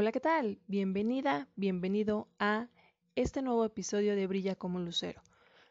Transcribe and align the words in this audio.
Hola, 0.00 0.12
¿qué 0.12 0.20
tal? 0.20 0.60
Bienvenida, 0.68 1.48
bienvenido 1.56 2.28
a 2.38 2.68
este 3.16 3.42
nuevo 3.42 3.64
episodio 3.64 4.14
de 4.14 4.28
Brilla 4.28 4.54
como 4.54 4.78
un 4.78 4.84
lucero, 4.84 5.20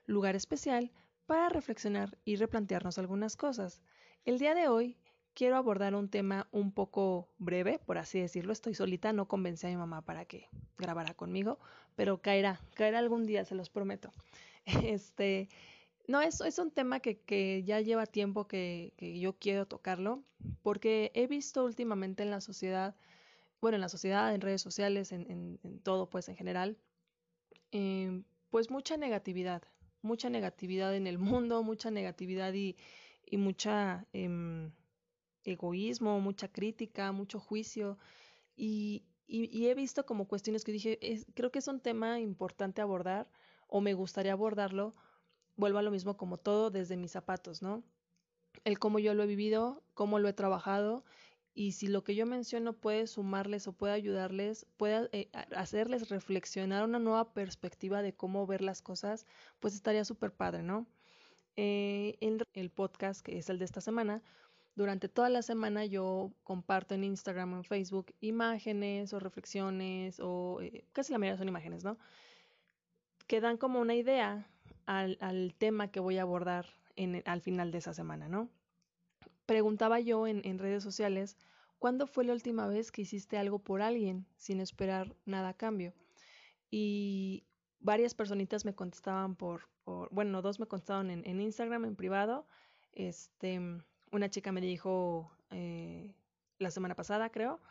lugar 0.05 0.35
especial 0.35 0.91
para 1.27 1.47
reflexionar 1.47 2.17
y 2.25 2.35
replantearnos 2.35 2.97
algunas 2.97 3.37
cosas. 3.37 3.81
El 4.25 4.37
día 4.37 4.53
de 4.53 4.67
hoy 4.67 4.97
quiero 5.33 5.55
abordar 5.55 5.95
un 5.95 6.09
tema 6.09 6.49
un 6.51 6.73
poco 6.73 7.29
breve, 7.37 7.79
por 7.79 7.97
así 7.97 8.19
decirlo. 8.19 8.51
Estoy 8.51 8.73
solita, 8.73 9.13
no 9.13 9.29
convencí 9.29 9.65
a 9.65 9.69
mi 9.69 9.77
mamá 9.77 10.01
para 10.01 10.25
que 10.25 10.49
grabara 10.77 11.13
conmigo, 11.13 11.57
pero 11.95 12.21
caerá, 12.21 12.59
caerá 12.75 12.99
algún 12.99 13.25
día, 13.25 13.45
se 13.45 13.55
los 13.55 13.69
prometo. 13.69 14.11
Este, 14.83 15.47
no, 16.05 16.19
es, 16.19 16.41
es 16.41 16.59
un 16.59 16.71
tema 16.71 16.99
que, 16.99 17.63
ya 17.65 17.79
lleva 17.79 18.05
tiempo 18.05 18.45
que, 18.45 18.91
yo 19.21 19.37
quiero 19.39 19.67
tocarlo, 19.67 20.21
porque 20.63 21.11
he 21.13 21.27
visto 21.27 21.63
últimamente 21.63 22.23
en 22.23 22.31
la 22.31 22.41
sociedad, 22.41 22.93
bueno, 23.61 23.75
en 23.75 23.81
la 23.81 23.89
sociedad, 23.89 24.33
en 24.33 24.41
redes 24.41 24.61
sociales, 24.61 25.11
en, 25.11 25.59
todo, 25.83 26.09
pues 26.09 26.29
en 26.29 26.35
general, 26.35 26.77
em, 27.71 28.23
pues 28.49 28.69
mucha 28.69 28.97
negatividad, 28.97 29.63
mucha 30.01 30.29
negatividad 30.29 30.95
en 30.95 31.07
el 31.07 31.17
mundo, 31.17 31.63
mucha 31.63 31.91
negatividad 31.91 32.53
y, 32.53 32.75
mucha 33.31 34.05
em, 34.13 34.71
egoísmo, 35.43 36.19
mucha 36.19 36.47
crítica, 36.47 37.11
mucho 37.11 37.39
juicio. 37.39 37.97
Y, 38.55 39.03
he 39.27 39.73
visto 39.75 40.05
como 40.05 40.27
cuestiones 40.27 40.63
que 40.63 40.71
dije, 40.71 40.99
creo 41.33 41.51
que 41.51 41.59
es 41.59 41.67
un 41.67 41.81
tema 41.81 42.19
importante 42.19 42.81
abordar 42.81 43.29
o 43.67 43.81
me 43.81 43.93
gustaría 43.93 44.31
abordarlo 44.31 44.95
vuelvo 45.57 45.79
a 45.79 45.81
lo 45.81 45.91
mismo 45.91 46.15
como 46.15 46.37
todo 46.37 46.69
desde 46.71 46.95
mis 46.95 47.11
zapatos, 47.11 47.61
¿no? 47.61 47.83
El 48.63 48.79
cómo 48.79 48.99
yo 48.99 49.13
lo 49.13 49.23
he 49.23 49.27
vivido, 49.27 49.83
cómo 49.93 50.19
lo 50.19 50.29
he 50.29 50.33
trabajado 50.33 51.03
y 51.57 51.71
si 51.71 51.87
lo 51.87 52.03
que 52.03 52.13
yo 52.13 52.27
menciono 52.27 52.73
puede 52.73 53.07
sumarles 53.07 53.67
o 53.67 53.73
puede 53.73 53.93
ayudarles, 53.93 54.67
puede 54.77 55.09
eh, 55.11 55.27
hacerles 55.55 56.07
reflexionar 56.09 56.83
una 56.83 56.99
nueva 56.99 57.33
perspectiva 57.33 58.03
de 58.03 58.13
cómo 58.13 58.45
ver 58.45 58.61
las 58.61 58.83
cosas, 58.83 59.25
pues 59.59 59.73
estaría 59.73 60.05
súper 60.05 60.31
padre, 60.31 60.61
¿no? 60.61 60.85
Eh, 61.55 62.15
en 62.21 62.37
el 62.53 62.69
podcast, 62.69 63.21
que 63.21 63.39
es 63.39 63.49
el 63.49 63.57
de 63.57 63.65
esta 63.65 63.81
semana, 63.81 64.21
durante 64.75 65.09
toda 65.09 65.29
la 65.29 65.41
semana 65.41 65.83
yo 65.83 66.31
comparto 66.43 66.93
en 66.93 67.03
Instagram 67.03 67.53
o 67.53 67.57
en 67.57 67.63
Facebook 67.63 68.13
imágenes 68.21 69.11
o 69.13 69.19
reflexiones 69.19 70.19
o 70.19 70.59
eh, 70.61 70.85
casi 70.93 71.11
la 71.11 71.17
mayoría 71.17 71.39
son 71.39 71.47
imágenes, 71.47 71.83
¿no? 71.83 71.97
Que 73.25 73.41
dan 73.41 73.57
como 73.57 73.79
una 73.79 73.95
idea 73.95 74.47
al, 74.85 75.55
tema 75.57 75.89
que 75.89 75.99
voy 75.99 76.19
a 76.19 76.21
abordar 76.21 76.67
en, 76.95 77.23
al 77.25 77.41
final 77.41 77.71
de 77.71 77.79
esa 77.79 77.95
semana, 77.95 78.29
¿no? 78.29 78.47
Preguntaba 79.47 80.01
yo 80.01 80.27
en, 80.27 80.59
redes 80.59 80.83
sociales, 80.83 81.37
¿cuándo 81.79 82.05
fue 82.05 82.25
la 82.25 82.33
última 82.33 82.67
vez 82.67 82.91
que 82.91 83.03
hiciste 83.03 83.37
algo 83.37 83.59
por 83.59 83.81
alguien 83.81 84.27
sin 84.35 84.59
esperar 84.59 85.15
nada 85.25 85.49
a 85.49 85.53
cambio? 85.53 85.93
Y 86.69 87.45
varias 87.79 88.13
personitas 88.13 88.65
me 88.65 88.75
contestaban 88.75 89.37
por, 89.37 89.69
bueno, 90.11 90.41
dos 90.41 90.59
me 90.59 90.67
contestaron 90.67 91.09
en, 91.09 91.25
en, 91.25 91.39
Instagram, 91.39 91.85
en 91.85 91.95
privado. 91.95 92.45
Este, 92.91 93.61
una 94.11 94.29
chica 94.29 94.51
me 94.51 94.59
dijo 94.59 95.31
eh, 95.51 96.13
la 96.59 96.69
semana 96.69 96.95
pasada, 96.95 97.29
creo. 97.29 97.61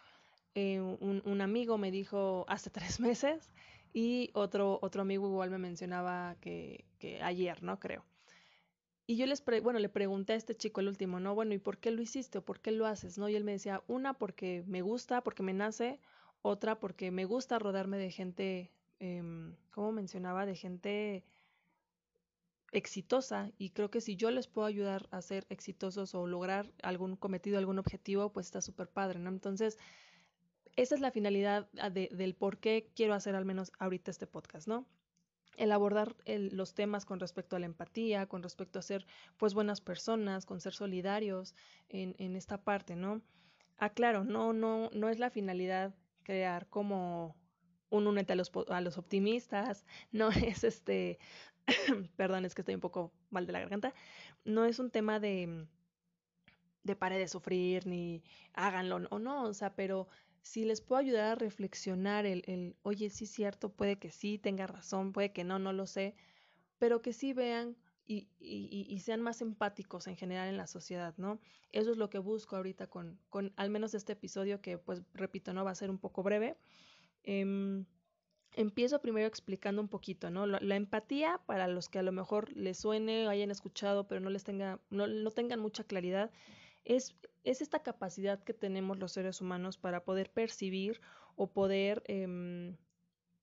Eh, 0.55 0.81
un, 0.81 1.21
un, 1.27 1.41
amigo 1.43 1.77
me 1.77 1.91
dijo 1.91 2.47
hace 2.49 2.71
tres 2.71 3.01
meses 3.01 3.53
y 3.93 4.31
otro, 4.33 4.79
otro 4.81 5.03
amigo 5.03 5.29
igual 5.29 5.51
me 5.51 5.59
mencionaba 5.59 6.37
que, 6.41 6.87
que 6.99 7.23
ayer, 7.23 7.63
¿no? 7.63 7.79
Creo. 7.79 8.03
Y 9.07 9.17
yo 9.17 9.27
les, 9.27 9.45
bueno, 9.63 9.79
le 9.79 9.89
pregunté 9.89 10.33
a 10.33 10.37
este 10.37 10.57
chico 10.57 10.81
el 10.81 10.89
último, 10.89 11.21
¿no? 11.21 11.35
Bueno, 11.35 11.55
¿y 11.55 11.59
por 11.59 11.79
qué 11.79 11.93
lo 11.93 12.03
hiciste 12.03 12.39
o 12.39 12.45
por 12.45 12.61
qué 12.61 12.73
lo 12.73 12.87
haces? 12.87 13.19
¿No? 13.19 13.29
Y 13.29 13.37
él 13.37 13.45
me 13.45 13.53
decía, 13.53 13.83
una 13.87 14.15
porque 14.15 14.65
me 14.67 14.83
gusta, 14.83 15.23
porque 15.23 15.45
me 15.45 15.53
nace, 15.53 16.01
otra 16.43 16.81
porque 16.81 17.11
me 17.11 17.25
gusta 17.25 17.59
rodarme 17.59 17.99
de 17.99 18.11
gente, 18.11 18.73
eh, 18.99 19.23
¿cómo 19.71 19.93
mencionaba? 19.93 20.45
De 20.45 20.57
gente 20.57 21.25
exitosa 22.73 23.53
y 23.59 23.71
creo 23.71 23.91
que 23.91 24.01
si 24.01 24.17
yo 24.17 24.31
les 24.31 24.49
puedo 24.49 24.67
ayudar 24.67 25.09
a 25.11 25.23
ser 25.23 25.47
exitosos 25.49 26.15
o 26.15 26.27
lograr 26.27 26.73
algún 26.83 27.17
cometido, 27.17 27.59
algún 27.59 27.79
objetivo, 27.79 28.33
pues 28.33 28.47
está 28.47 28.61
súper 28.61 28.89
padre, 28.89 29.19
¿no? 29.19 29.31
Entonces, 29.31 29.79
esa 30.77 30.95
es 30.95 31.01
la 31.01 31.11
finalidad 31.11 31.69
ah, 31.79 31.91
del 31.91 32.35
por 32.35 32.59
qué 32.59 32.91
quiero 32.95 33.15
hacer 33.15 33.35
al 33.35 33.45
menos 33.45 33.73
ahorita 33.79 34.11
este 34.11 34.27
podcast, 34.27 34.69
¿no? 34.69 34.87
El 35.57 35.73
abordar 35.73 36.15
los 36.27 36.75
temas 36.75 37.05
con 37.05 37.19
respecto 37.19 37.57
a 37.57 37.59
la 37.59 37.67
empatía, 37.67 38.27
con 38.27 38.43
respecto 38.43 38.79
a 38.79 38.83
ser 38.83 39.07
pues 39.37 39.55
buenas 39.55 39.81
personas, 39.81 40.45
con 40.47 40.61
ser 40.61 40.75
solidarios 40.75 41.55
en, 41.89 42.37
esta 42.37 42.63
parte, 42.63 42.95
¿no? 42.95 43.23
Aclaro, 43.79 44.25
no, 44.25 44.53
no, 44.53 44.91
no 44.93 45.09
es 45.09 45.19
la 45.19 45.31
finalidad 45.31 45.95
crear 46.23 46.69
como 46.69 47.37
un 47.89 48.07
únete 48.07 48.33
a 48.33 48.37
los, 48.37 48.51
a 48.69 48.81
los 48.81 48.99
optimistas, 48.99 49.85
no 50.13 50.31
es 50.31 50.65
este, 50.65 51.19
perdón, 52.17 52.45
es 52.45 52.55
que 52.55 52.63
estoy 52.63 52.75
un 52.75 52.81
poco 52.81 53.13
mal 53.31 53.47
de 53.47 53.53
la 53.53 53.61
garganta, 53.61 53.95
no 54.45 54.65
es 54.65 54.79
un 54.79 54.91
tema 54.91 55.21
de, 55.21 55.67
de 56.83 56.97
pare 56.97 57.19
de 57.19 57.29
sufrir, 57.29 57.87
ni 57.87 58.23
háganlo 58.55 58.97
o 59.11 59.19
no, 59.19 59.45
o 59.45 59.55
sea, 59.55 59.75
pero 59.75 60.09
si 60.47 60.65
les 60.65 60.81
puedo 60.81 61.01
ayudar 61.01 61.33
a 61.33 61.35
reflexionar 61.35 62.25
el, 62.25 62.45
el, 62.47 62.77
oye, 62.83 63.11
sí 63.11 63.25
es 63.25 63.31
cierto, 63.31 63.69
puede 63.69 63.97
que 63.97 64.13
sí, 64.13 64.39
tenga 64.39 64.69
razón, 64.69 65.13
puede 65.13 65.33
que 65.33 65.43
no, 65.43 65.59
no 65.59 65.73
lo 65.73 65.87
sé, 65.87 66.15
pero 66.79 67.03
que 67.03 67.13
sí 67.13 67.33
vean 67.33 67.77
y, 68.07 68.29
y, 68.39 68.87
y, 68.89 68.99
sean 69.01 69.21
más 69.21 69.43
empáticos 69.43 70.07
en 70.07 70.15
general 70.15 70.49
en 70.49 70.57
la 70.57 70.69
sociedad, 70.69 71.15
¿no? 71.17 71.41
Eso 71.73 71.91
es 71.91 71.97
lo 71.97 72.09
que 72.11 72.21
busco 72.21 72.55
ahorita 72.55 72.87
con, 72.87 73.19
con 73.29 73.53
al 73.57 73.71
menos 73.71 73.95
este 73.95 74.13
episodio 74.13 74.61
que, 74.61 74.79
pues, 74.79 75.03
repito, 75.15 75.53
¿no? 75.53 75.65
Va 75.65 75.73
a 75.73 75.75
ser 75.75 75.91
un 75.91 75.99
poco 75.99 76.23
breve. 76.23 76.57
Em, 77.25 77.85
empiezo 78.53 79.01
primero 79.01 79.27
explicando 79.27 79.83
un 79.83 79.89
poquito, 79.89 80.31
¿no? 80.31 80.47
La, 80.47 80.61
la, 80.61 80.77
empatía, 80.77 81.41
para 81.47 81.67
los 81.67 81.89
que 81.89 81.99
a 81.99 82.05
lo 82.05 82.13
mejor 82.13 82.53
les 82.57 82.79
suene, 82.79 83.27
hayan 83.27 83.51
escuchado, 83.51 84.07
pero 84.07 84.21
no 84.21 84.31
les 84.31 84.45
tenga, 84.45 84.79
no, 84.91 85.09
no 85.09 85.31
tengan 85.33 85.59
mucha 85.59 85.83
claridad, 85.83 86.31
es, 86.85 87.17
es 87.47 87.63
esta 87.63 87.83
capacidad 87.83 88.43
que 88.43 88.53
tenemos 88.55 88.99
los 88.99 89.13
seres 89.13 89.41
humanos 89.41 89.79
para 89.79 90.05
poder 90.05 90.31
percibir 90.33 91.01
o 91.37 91.53
poder, 91.53 92.03
eh, 92.09 92.77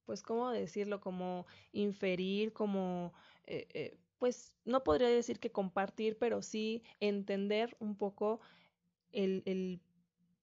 pues, 0.06 0.22
¿cómo 0.22 0.52
decirlo? 0.52 1.00
Como 1.00 1.46
inferir, 1.72 2.52
como, 2.52 3.14
eh, 3.46 3.68
eh, 3.74 3.98
pues, 4.20 4.54
no 4.66 4.84
podría 4.84 5.08
decir 5.08 5.40
que 5.40 5.52
compartir, 5.54 6.18
pero 6.20 6.42
sí 6.42 6.84
entender 7.00 7.78
un 7.80 7.98
poco 7.98 8.42
el, 9.14 9.42
el 9.46 9.82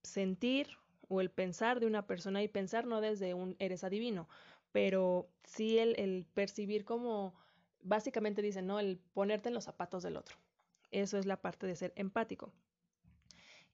sentir 0.03 0.69
o 1.09 1.21
el 1.21 1.31
pensar 1.31 1.81
de 1.81 1.87
una 1.87 2.07
persona 2.07 2.43
y 2.43 2.49
pensar 2.49 2.87
no 2.87 3.03
desde 3.03 3.35
un 3.35 3.57
eres 3.59 3.85
adivino, 3.85 4.29
pero 4.73 5.29
sí 5.45 5.79
el, 5.79 5.99
el 6.01 6.27
percibir 6.33 6.85
como, 6.87 7.35
básicamente 7.83 8.41
dicen, 8.43 8.67
¿no? 8.67 8.81
El 8.81 8.99
ponerte 9.13 9.49
en 9.49 9.55
los 9.55 9.65
zapatos 9.65 10.03
del 10.03 10.17
otro. 10.17 10.37
Eso 10.91 11.19
es 11.19 11.27
la 11.27 11.43
parte 11.43 11.67
de 11.67 11.77
ser 11.77 11.93
empático. 11.97 12.53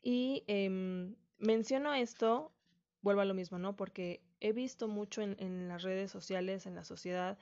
Y 0.09 0.44
eh, 0.47 0.71
menciono 1.39 1.93
esto, 1.93 2.53
vuelvo 3.03 3.22
a 3.22 3.25
lo 3.25 3.34
mismo, 3.34 3.59
¿no? 3.59 3.75
Porque 3.75 4.22
he 4.39 4.53
visto 4.53 4.87
mucho 4.87 5.21
en, 5.21 5.67
las 5.67 5.83
redes 5.83 6.12
sociales, 6.12 6.65
en 6.67 6.77
la 6.77 6.84
sociedad, 6.84 7.37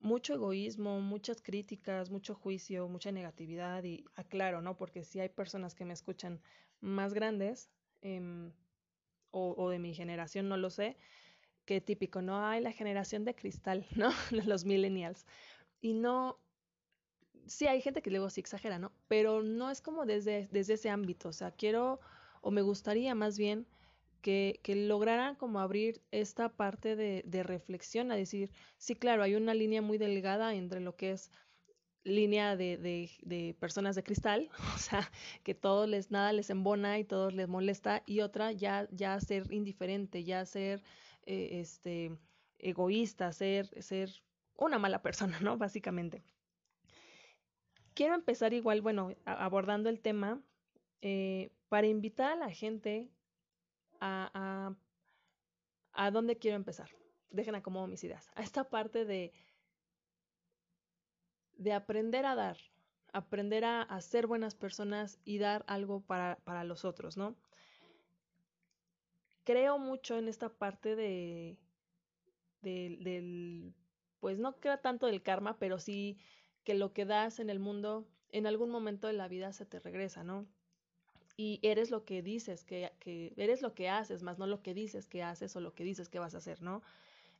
mucho 0.00 0.34
egoísmo, 0.34 1.00
muchas 1.00 1.40
críticas, 1.40 2.10
mucho 2.10 2.34
juicio, 2.34 2.88
mucha 2.88 3.10
negatividad 3.10 3.84
y 3.84 4.04
aclaro, 4.16 4.60
¿no? 4.60 4.76
Porque 4.76 5.02
si 5.02 5.18
hay 5.18 5.30
personas 5.30 5.74
que 5.74 5.86
me 5.86 5.94
escuchan 5.94 6.42
más 6.82 7.14
grandes 7.14 7.70
eh, 8.02 8.52
o, 9.30 9.54
o, 9.56 9.70
de 9.70 9.78
mi 9.78 9.94
generación, 9.94 10.46
no 10.50 10.58
lo 10.58 10.68
sé, 10.68 10.98
qué 11.64 11.80
típico, 11.80 12.20
¿no? 12.20 12.46
Hay 12.46 12.60
la 12.60 12.72
generación 12.72 13.24
de 13.24 13.34
cristal, 13.34 13.86
¿no? 13.96 14.10
Los 14.44 14.66
millennials. 14.66 15.24
Y 15.80 15.94
no, 15.94 16.38
sí 17.46 17.66
hay 17.66 17.80
gente 17.80 18.02
que 18.02 18.10
luego 18.10 18.30
sí 18.30 18.40
exagera, 18.40 18.78
¿no? 18.78 18.92
Pero 19.08 19.42
no 19.42 19.70
es 19.70 19.80
como 19.80 20.06
desde, 20.06 20.48
desde 20.52 20.74
ese 20.74 20.90
ámbito, 20.90 21.28
o 21.28 21.32
sea, 21.32 21.50
quiero 21.50 22.00
o 22.40 22.50
me 22.50 22.62
gustaría 22.62 23.14
más 23.14 23.38
bien 23.38 23.66
que, 24.20 24.60
que 24.62 24.74
lograran 24.74 25.36
como 25.36 25.60
abrir 25.60 26.02
esta 26.10 26.48
parte 26.48 26.96
de, 26.96 27.22
de 27.26 27.42
reflexión, 27.42 28.10
a 28.10 28.16
decir, 28.16 28.50
sí, 28.78 28.94
claro, 28.94 29.22
hay 29.22 29.34
una 29.34 29.54
línea 29.54 29.82
muy 29.82 29.98
delgada 29.98 30.54
entre 30.54 30.80
lo 30.80 30.96
que 30.96 31.12
es 31.12 31.30
línea 32.04 32.56
de, 32.56 32.76
de, 32.76 33.10
de, 33.22 33.54
personas 33.58 33.96
de 33.96 34.02
cristal, 34.02 34.50
o 34.74 34.78
sea, 34.78 35.10
que 35.42 35.54
todo 35.54 35.86
les, 35.86 36.10
nada 36.10 36.32
les 36.32 36.50
embona 36.50 36.98
y 36.98 37.04
todo 37.04 37.30
les 37.30 37.48
molesta, 37.48 38.02
y 38.06 38.20
otra 38.20 38.52
ya, 38.52 38.88
ya 38.92 39.18
ser 39.20 39.52
indiferente, 39.52 40.24
ya 40.24 40.44
ser 40.46 40.82
eh, 41.26 41.60
este 41.60 42.16
egoísta, 42.58 43.32
ser, 43.32 43.68
ser 43.82 44.10
una 44.56 44.78
mala 44.78 45.02
persona, 45.02 45.40
¿no? 45.40 45.58
Básicamente. 45.58 46.22
Quiero 47.94 48.14
empezar 48.14 48.52
igual, 48.52 48.80
bueno, 48.80 49.14
abordando 49.24 49.88
el 49.88 50.00
tema 50.00 50.42
eh, 51.00 51.50
para 51.68 51.86
invitar 51.86 52.32
a 52.32 52.36
la 52.36 52.50
gente 52.50 53.08
a, 54.00 54.30
a, 54.34 56.04
a 56.06 56.10
dónde 56.10 56.36
quiero 56.36 56.56
empezar. 56.56 56.90
Dejen 57.30 57.54
acomodo 57.54 57.86
mis 57.86 58.04
ideas. 58.04 58.30
A 58.34 58.42
esta 58.42 58.68
parte 58.68 59.04
de, 59.04 59.32
de 61.56 61.72
aprender 61.72 62.26
a 62.26 62.34
dar, 62.34 62.58
aprender 63.12 63.64
a, 63.64 63.82
a 63.82 64.00
ser 64.00 64.26
buenas 64.26 64.54
personas 64.54 65.20
y 65.24 65.38
dar 65.38 65.64
algo 65.68 66.00
para, 66.00 66.36
para 66.44 66.64
los 66.64 66.84
otros, 66.84 67.16
¿no? 67.16 67.36
creo 69.44 69.78
mucho 69.78 70.18
en 70.18 70.28
esta 70.28 70.48
parte 70.48 70.96
de, 70.96 71.58
del, 72.62 73.74
pues 74.20 74.38
no 74.38 74.56
creo 74.56 74.78
tanto 74.78 75.06
del 75.06 75.22
karma, 75.22 75.58
pero 75.58 75.78
sí 75.78 76.18
que 76.64 76.74
lo 76.74 76.92
que 76.92 77.04
das 77.04 77.38
en 77.38 77.50
el 77.50 77.58
mundo, 77.58 78.06
en 78.30 78.46
algún 78.46 78.70
momento 78.70 79.06
de 79.06 79.12
la 79.12 79.28
vida 79.28 79.52
se 79.52 79.66
te 79.66 79.78
regresa, 79.80 80.24
¿no? 80.24 80.46
Y 81.36 81.60
eres 81.62 81.90
lo 81.90 82.04
que 82.04 82.22
dices, 82.22 82.64
que, 82.64 82.92
que 83.00 83.32
eres 83.36 83.60
lo 83.60 83.74
que 83.74 83.88
haces, 83.88 84.22
más 84.22 84.38
no 84.38 84.46
lo 84.46 84.62
que 84.62 84.74
dices 84.74 85.06
que 85.06 85.22
haces 85.22 85.54
o 85.56 85.60
lo 85.60 85.74
que 85.74 85.84
dices 85.84 86.08
que 86.08 86.18
vas 86.18 86.34
a 86.34 86.38
hacer, 86.38 86.62
¿no? 86.62 86.82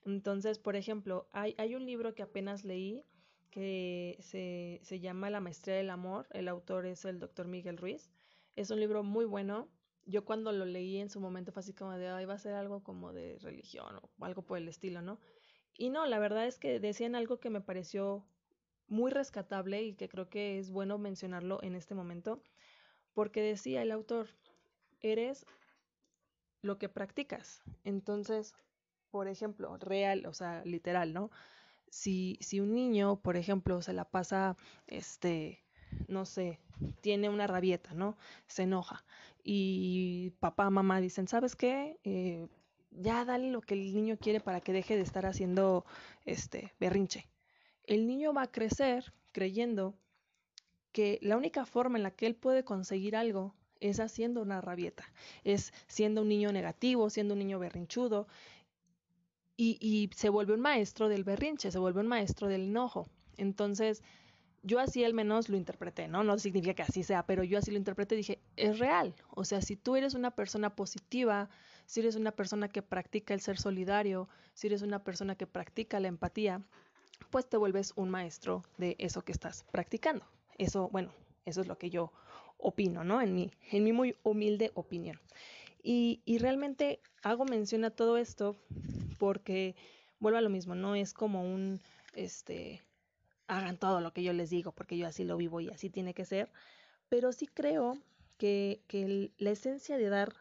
Entonces, 0.05 0.59
por 0.59 0.77
ejemplo, 0.77 1.27
hay, 1.33 1.55
hay 1.59 1.75
un 1.75 1.87
libro 1.87 2.15
que 2.15 2.23
apenas 2.23 2.65
leí 2.65 3.05
que 3.51 4.17
se, 4.21 4.81
se 4.83 5.01
llama 5.01 5.31
La 5.31 5.41
Maestría 5.41 5.77
del 5.77 5.91
Amor, 5.91 6.27
el 6.33 6.49
autor 6.49 6.87
es 6.87 7.05
el 7.05 7.21
doctor 7.21 7.47
Miguel 7.47 7.79
Ruiz, 7.79 8.11
es 8.57 8.71
un 8.71 8.81
libro 8.81 9.03
muy 9.03 9.25
bueno, 9.25 9.69
yo 10.07 10.25
cuando 10.25 10.53
lo 10.53 10.65
leí 10.65 10.99
en 10.99 11.09
su 11.09 11.21
momento 11.21 11.53
fue 11.53 11.61
así 11.61 11.73
como 11.73 11.93
de, 11.93 12.09
ay, 12.09 12.25
va 12.27 12.35
a 12.35 12.39
ser 12.39 12.55
algo 12.55 12.83
como 12.83 13.13
de 13.13 13.39
religión 13.39 13.97
o 13.97 14.25
algo 14.25 14.43
por 14.43 14.59
el 14.59 14.69
estilo, 14.69 15.03
¿no? 15.03 15.19
Y 15.77 15.91
no, 15.91 16.07
la 16.07 16.19
verdad 16.19 16.47
es 16.47 16.59
que 16.59 16.79
decían 16.79 17.15
algo 17.15 17.41
que 17.41 17.51
me 17.51 17.61
pareció 17.61 18.25
muy 18.89 19.11
rescatable 19.11 19.83
y 19.83 19.95
que 19.95 20.09
creo 20.09 20.29
que 20.29 20.59
es 20.59 20.71
bueno 20.71 20.99
mencionarlo 20.99 21.63
en 21.63 21.75
este 21.75 21.95
momento, 21.95 22.43
porque 23.15 23.43
decía 23.43 23.83
el 23.83 23.93
autor, 23.93 24.29
eres 25.01 25.47
lo 26.63 26.79
que 26.79 26.89
practicas. 26.89 27.63
Entonces, 27.85 28.55
por 29.11 29.29
ejemplo, 29.29 29.77
real, 29.79 30.27
o 30.27 30.35
sea, 30.35 30.65
literal, 30.65 31.13
¿no? 31.13 31.31
Si, 31.89 32.39
si 32.41 32.61
un 32.61 32.75
niño, 32.75 33.21
por 33.21 33.37
ejemplo, 33.37 33.81
se 33.83 33.93
la 33.93 34.05
pasa, 34.05 34.57
este, 34.87 35.63
no 36.09 36.25
sé, 36.25 36.59
tiene 37.01 37.29
una 37.29 37.47
rabieta, 37.47 37.95
¿no? 37.95 38.17
Se 38.47 38.63
enoja. 38.65 39.05
Y 39.43 40.31
papá, 40.41 40.71
mamá 40.71 41.01
dicen, 41.01 41.29
¿sabes 41.29 41.55
qué? 41.55 41.99
Eh, 42.05 42.49
ya 42.91 43.25
dale 43.25 43.51
lo 43.51 43.61
que 43.61 43.75
el 43.75 43.95
niño 43.95 44.17
quiere 44.19 44.41
para 44.41 44.61
que 44.61 44.73
deje 44.73 44.97
de 44.97 45.03
estar 45.03 45.27
haciendo 45.27 45.85
este 46.25 46.75
berrinche. 46.81 47.29
El 47.85 48.07
niño 48.07 48.33
va 48.33 48.43
a 48.43 48.51
crecer 48.51 49.13
creyendo 49.33 49.95
que 50.93 51.19
la 51.23 51.37
única 51.37 51.67
forma 51.67 51.99
en 51.99 52.05
la 52.05 52.11
que 52.11 52.27
él 52.27 52.35
puede 52.35 52.65
conseguir 52.65 53.17
algo 53.17 53.55
es 53.81 54.01
haciendo 54.01 54.41
una 54.41 54.61
rabieta, 54.61 55.05
es 55.43 55.73
siendo 55.87 56.23
un 56.23 56.29
niño 56.29 56.53
negativo, 56.53 57.11
siendo 57.11 57.35
un 57.35 57.41
niño 57.41 57.59
berrinchudo, 57.59 58.27
y, 59.57 59.79
y 59.81 60.11
se 60.15 60.29
vuelve 60.29 60.55
un 60.55 60.61
maestro 60.61 61.09
del 61.09 61.25
berrinche, 61.25 61.71
se 61.71 61.79
vuelve 61.79 62.01
un 62.01 62.07
maestro 62.07 62.49
del 62.49 62.63
enojo. 62.63 63.09
Entonces, 63.37 64.03
yo 64.65 64.79
así 64.81 65.05
al 65.05 65.15
menos 65.15 65.49
lo 65.49 65.57
interpreté, 65.57 66.09
¿no? 66.09 66.25
No 66.25 66.39
significa 66.39 66.75
que 66.75 66.83
así 66.83 67.03
sea, 67.03 67.27
pero 67.27 67.45
yo 67.45 67.59
así 67.59 67.71
lo 67.71 67.77
interpreté 67.77 68.15
y 68.15 68.19
dije, 68.19 68.41
es 68.57 68.79
real. 68.79 69.15
O 69.31 69.45
sea, 69.45 69.61
si 69.61 69.77
tú 69.77 69.95
eres 69.95 70.15
una 70.15 70.31
persona 70.31 70.75
positiva, 70.75 71.51
si 71.87 72.01
eres 72.01 72.17
una 72.17 72.33
persona 72.33 72.69
que 72.69 72.83
practica 72.83 73.35
el 73.35 73.41
ser 73.41 73.59
solidario, 73.59 74.29
si 74.55 74.69
eres 74.69 74.83
una 74.83 75.05
persona 75.05 75.37
que 75.37 75.47
practica 75.47 76.01
la 76.01 76.09
empatía, 76.09 76.63
pues 77.35 77.49
te 77.49 77.57
vuelves 77.57 77.93
un 77.97 78.11
maestro 78.11 78.63
de 78.79 78.95
eso 79.01 79.23
que 79.23 79.33
estás 79.33 79.65
practicando. 79.73 80.25
Eso, 80.57 80.89
bueno, 80.91 81.13
eso 81.45 81.63
es 81.63 81.67
lo 81.67 81.77
que 81.77 81.91
yo 81.91 82.13
opino, 82.59 83.03
¿no? 83.03 83.21
En 83.21 83.35
mi, 83.35 83.51
en 83.73 83.83
mi 83.83 83.93
muy 83.93 84.17
humilde 84.23 84.71
opinión. 84.75 85.19
Y, 85.83 86.23
realmente 86.39 87.01
hago 87.25 87.45
mención 87.45 87.85
a 87.85 87.91
todo 87.91 88.19
esto 88.19 88.55
porque 89.19 89.75
vuelvo 90.21 90.39
a 90.39 90.43
lo 90.43 90.49
mismo, 90.49 90.77
no 90.77 90.95
es 90.95 91.13
como 91.13 91.43
un, 91.43 91.81
este, 92.15 92.81
hagan 93.49 93.79
todo 93.79 94.01
lo 94.01 94.13
que 94.13 94.23
yo 94.23 94.33
les 94.33 94.51
digo, 94.51 94.71
porque 94.71 94.97
yo 94.97 95.09
así 95.09 95.25
lo 95.25 95.37
vivo 95.37 95.61
y 95.61 95.71
así 95.71 95.91
tiene 95.91 96.15
que 96.15 96.25
ser, 96.25 96.53
pero 97.09 97.33
sí 97.33 97.49
creo 97.49 97.99
que, 98.39 98.81
que 98.87 99.33
la 99.39 99.51
esencia 99.51 99.99
de 99.99 100.09
dar 100.09 100.35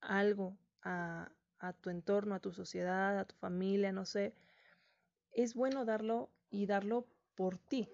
algo 0.00 0.56
a, 0.82 1.30
a 1.60 1.72
tu 1.74 1.90
entorno, 1.90 2.34
a 2.34 2.40
tu 2.40 2.50
sociedad, 2.50 3.20
a 3.20 3.24
tu 3.24 3.36
familia, 3.36 3.92
no 3.92 4.04
sé, 4.04 4.34
es 5.38 5.54
bueno 5.54 5.84
darlo 5.84 6.30
y 6.50 6.66
darlo 6.66 7.06
por 7.36 7.58
ti, 7.58 7.88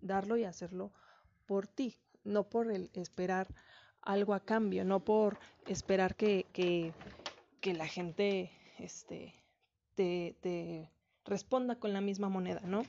darlo 0.00 0.36
y 0.36 0.44
hacerlo 0.44 0.92
por 1.46 1.66
ti, 1.66 1.96
no 2.22 2.48
por 2.48 2.70
el 2.70 2.90
esperar 2.94 3.48
algo 4.02 4.34
a 4.34 4.40
cambio, 4.40 4.84
no 4.84 5.00
por 5.00 5.36
esperar 5.66 6.14
que, 6.14 6.46
que, 6.52 6.92
que 7.60 7.74
la 7.74 7.88
gente 7.88 8.52
este, 8.78 9.34
te, 9.96 10.36
te 10.40 10.88
responda 11.24 11.74
con 11.74 11.92
la 11.92 12.00
misma 12.00 12.28
moneda, 12.28 12.60
¿no? 12.60 12.84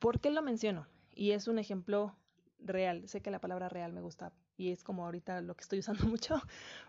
¿Por 0.00 0.18
qué 0.18 0.30
lo 0.30 0.42
menciono? 0.42 0.88
Y 1.14 1.30
es 1.30 1.46
un 1.46 1.60
ejemplo 1.60 2.16
real. 2.58 3.08
Sé 3.08 3.20
que 3.20 3.30
la 3.30 3.40
palabra 3.40 3.68
real 3.68 3.92
me 3.92 4.00
gusta 4.00 4.32
y 4.56 4.72
es 4.72 4.82
como 4.82 5.04
ahorita 5.04 5.40
lo 5.40 5.54
que 5.54 5.62
estoy 5.62 5.78
usando 5.78 6.04
mucho, 6.08 6.42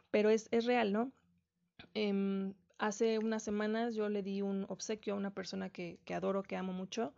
pero 0.10 0.32
es, 0.32 0.48
es 0.50 0.66
real, 0.66 0.92
¿no? 0.92 1.12
Eh, 1.94 2.52
hace 2.86 3.20
unas 3.20 3.44
semanas 3.44 3.96
yo 3.96 4.10
le 4.10 4.24
di 4.24 4.42
un 4.42 4.66
obsequio 4.70 5.14
a 5.14 5.18
una 5.18 5.32
persona 5.34 5.70
que, 5.70 6.00
adoro, 6.14 6.44
que 6.44 6.58
amo 6.58 6.74
mucho, 6.74 7.14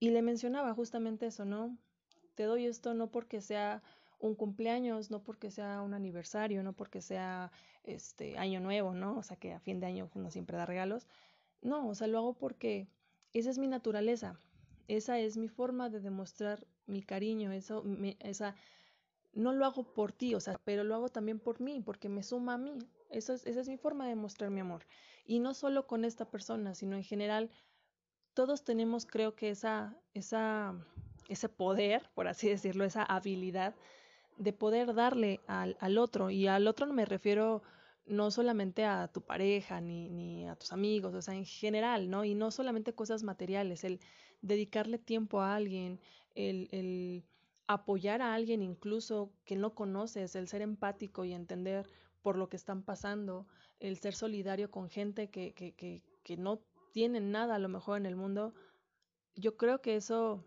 y 0.00 0.10
le 0.10 0.22
mencionaba 0.22 0.74
justamente 0.74 1.26
eso, 1.26 1.44
¿no? 1.44 1.76
Te 2.34 2.44
doy 2.44 2.66
esto 2.66 2.94
no 2.94 3.10
porque 3.10 3.40
sea 3.40 3.82
un 4.18 4.34
cumpleaños, 4.34 5.10
no 5.10 5.22
porque 5.22 5.50
sea 5.50 5.82
un 5.82 5.94
aniversario, 5.94 6.62
no 6.62 6.72
porque 6.72 7.00
sea 7.00 7.52
este 7.84 8.36
año 8.38 8.60
nuevo, 8.60 8.94
¿no? 8.94 9.16
O 9.18 9.22
sea 9.22 9.36
que 9.36 9.52
a 9.52 9.60
fin 9.60 9.80
de 9.80 9.86
año 9.86 10.10
uno 10.14 10.30
siempre 10.30 10.56
da 10.56 10.66
regalos. 10.66 11.06
No, 11.62 11.88
o 11.88 11.94
sea, 11.94 12.06
lo 12.08 12.18
hago 12.18 12.34
porque 12.34 12.88
esa 13.32 13.50
es 13.50 13.58
mi 13.58 13.68
naturaleza 13.68 14.38
esa 14.88 15.18
es 15.20 15.36
mi 15.36 15.48
forma 15.48 15.90
de 15.90 16.00
demostrar 16.00 16.66
mi 16.86 17.02
cariño, 17.02 17.52
eso, 17.52 17.84
esa, 18.20 18.56
no 19.34 19.52
lo 19.52 19.66
hago 19.66 19.92
por 19.92 20.12
ti, 20.12 20.34
o 20.34 20.40
sea, 20.40 20.58
pero 20.64 20.82
lo 20.82 20.94
hago 20.94 21.10
también 21.10 21.38
por 21.38 21.60
mí, 21.60 21.82
porque 21.84 22.08
me 22.08 22.22
suma 22.22 22.54
a 22.54 22.58
mí. 22.58 22.78
Eso 23.10 23.32
es, 23.32 23.46
esa 23.46 23.60
es 23.60 23.68
mi 23.68 23.76
forma 23.76 24.06
de 24.06 24.14
mostrar 24.14 24.50
mi 24.50 24.60
amor. 24.60 24.86
Y 25.24 25.38
no 25.40 25.54
solo 25.54 25.86
con 25.86 26.04
esta 26.04 26.30
persona, 26.30 26.74
sino 26.74 26.96
en 26.96 27.04
general, 27.04 27.50
todos 28.34 28.64
tenemos, 28.64 29.06
creo 29.06 29.34
que 29.34 29.50
esa, 29.50 29.96
esa, 30.14 30.74
ese 31.28 31.48
poder, 31.48 32.10
por 32.14 32.28
así 32.28 32.48
decirlo, 32.48 32.84
esa 32.84 33.02
habilidad 33.02 33.74
de 34.36 34.52
poder 34.52 34.94
darle 34.94 35.40
al, 35.46 35.76
al 35.80 35.98
otro. 35.98 36.30
Y 36.30 36.46
al 36.46 36.66
otro 36.66 36.86
me 36.86 37.04
refiero 37.04 37.62
no 38.06 38.30
solamente 38.30 38.84
a 38.84 39.08
tu 39.08 39.22
pareja 39.22 39.80
ni, 39.80 40.08
ni 40.08 40.48
a 40.48 40.56
tus 40.56 40.72
amigos, 40.72 41.14
o 41.14 41.22
sea, 41.22 41.34
en 41.34 41.44
general, 41.44 42.08
¿no? 42.08 42.24
Y 42.24 42.34
no 42.34 42.50
solamente 42.50 42.94
cosas 42.94 43.22
materiales, 43.22 43.84
el 43.84 44.00
dedicarle 44.40 44.98
tiempo 44.98 45.40
a 45.40 45.54
alguien, 45.54 46.00
el, 46.34 46.68
el 46.72 47.24
apoyar 47.66 48.22
a 48.22 48.34
alguien 48.34 48.62
incluso 48.62 49.30
que 49.44 49.56
no 49.56 49.74
conoces, 49.74 50.34
el 50.36 50.48
ser 50.48 50.62
empático 50.62 51.24
y 51.24 51.34
entender 51.34 51.86
por 52.22 52.36
lo 52.36 52.48
que 52.48 52.56
están 52.56 52.82
pasando, 52.82 53.46
el 53.80 53.96
ser 53.98 54.14
solidario 54.14 54.70
con 54.70 54.88
gente 54.88 55.30
que, 55.30 55.52
que, 55.54 55.72
que, 55.72 56.02
que 56.22 56.36
no 56.36 56.60
tienen 56.92 57.30
nada 57.30 57.54
a 57.54 57.58
lo 57.58 57.68
mejor 57.68 57.98
en 57.98 58.06
el 58.06 58.16
mundo, 58.16 58.54
yo 59.36 59.56
creo 59.56 59.80
que 59.80 59.96
eso, 59.96 60.44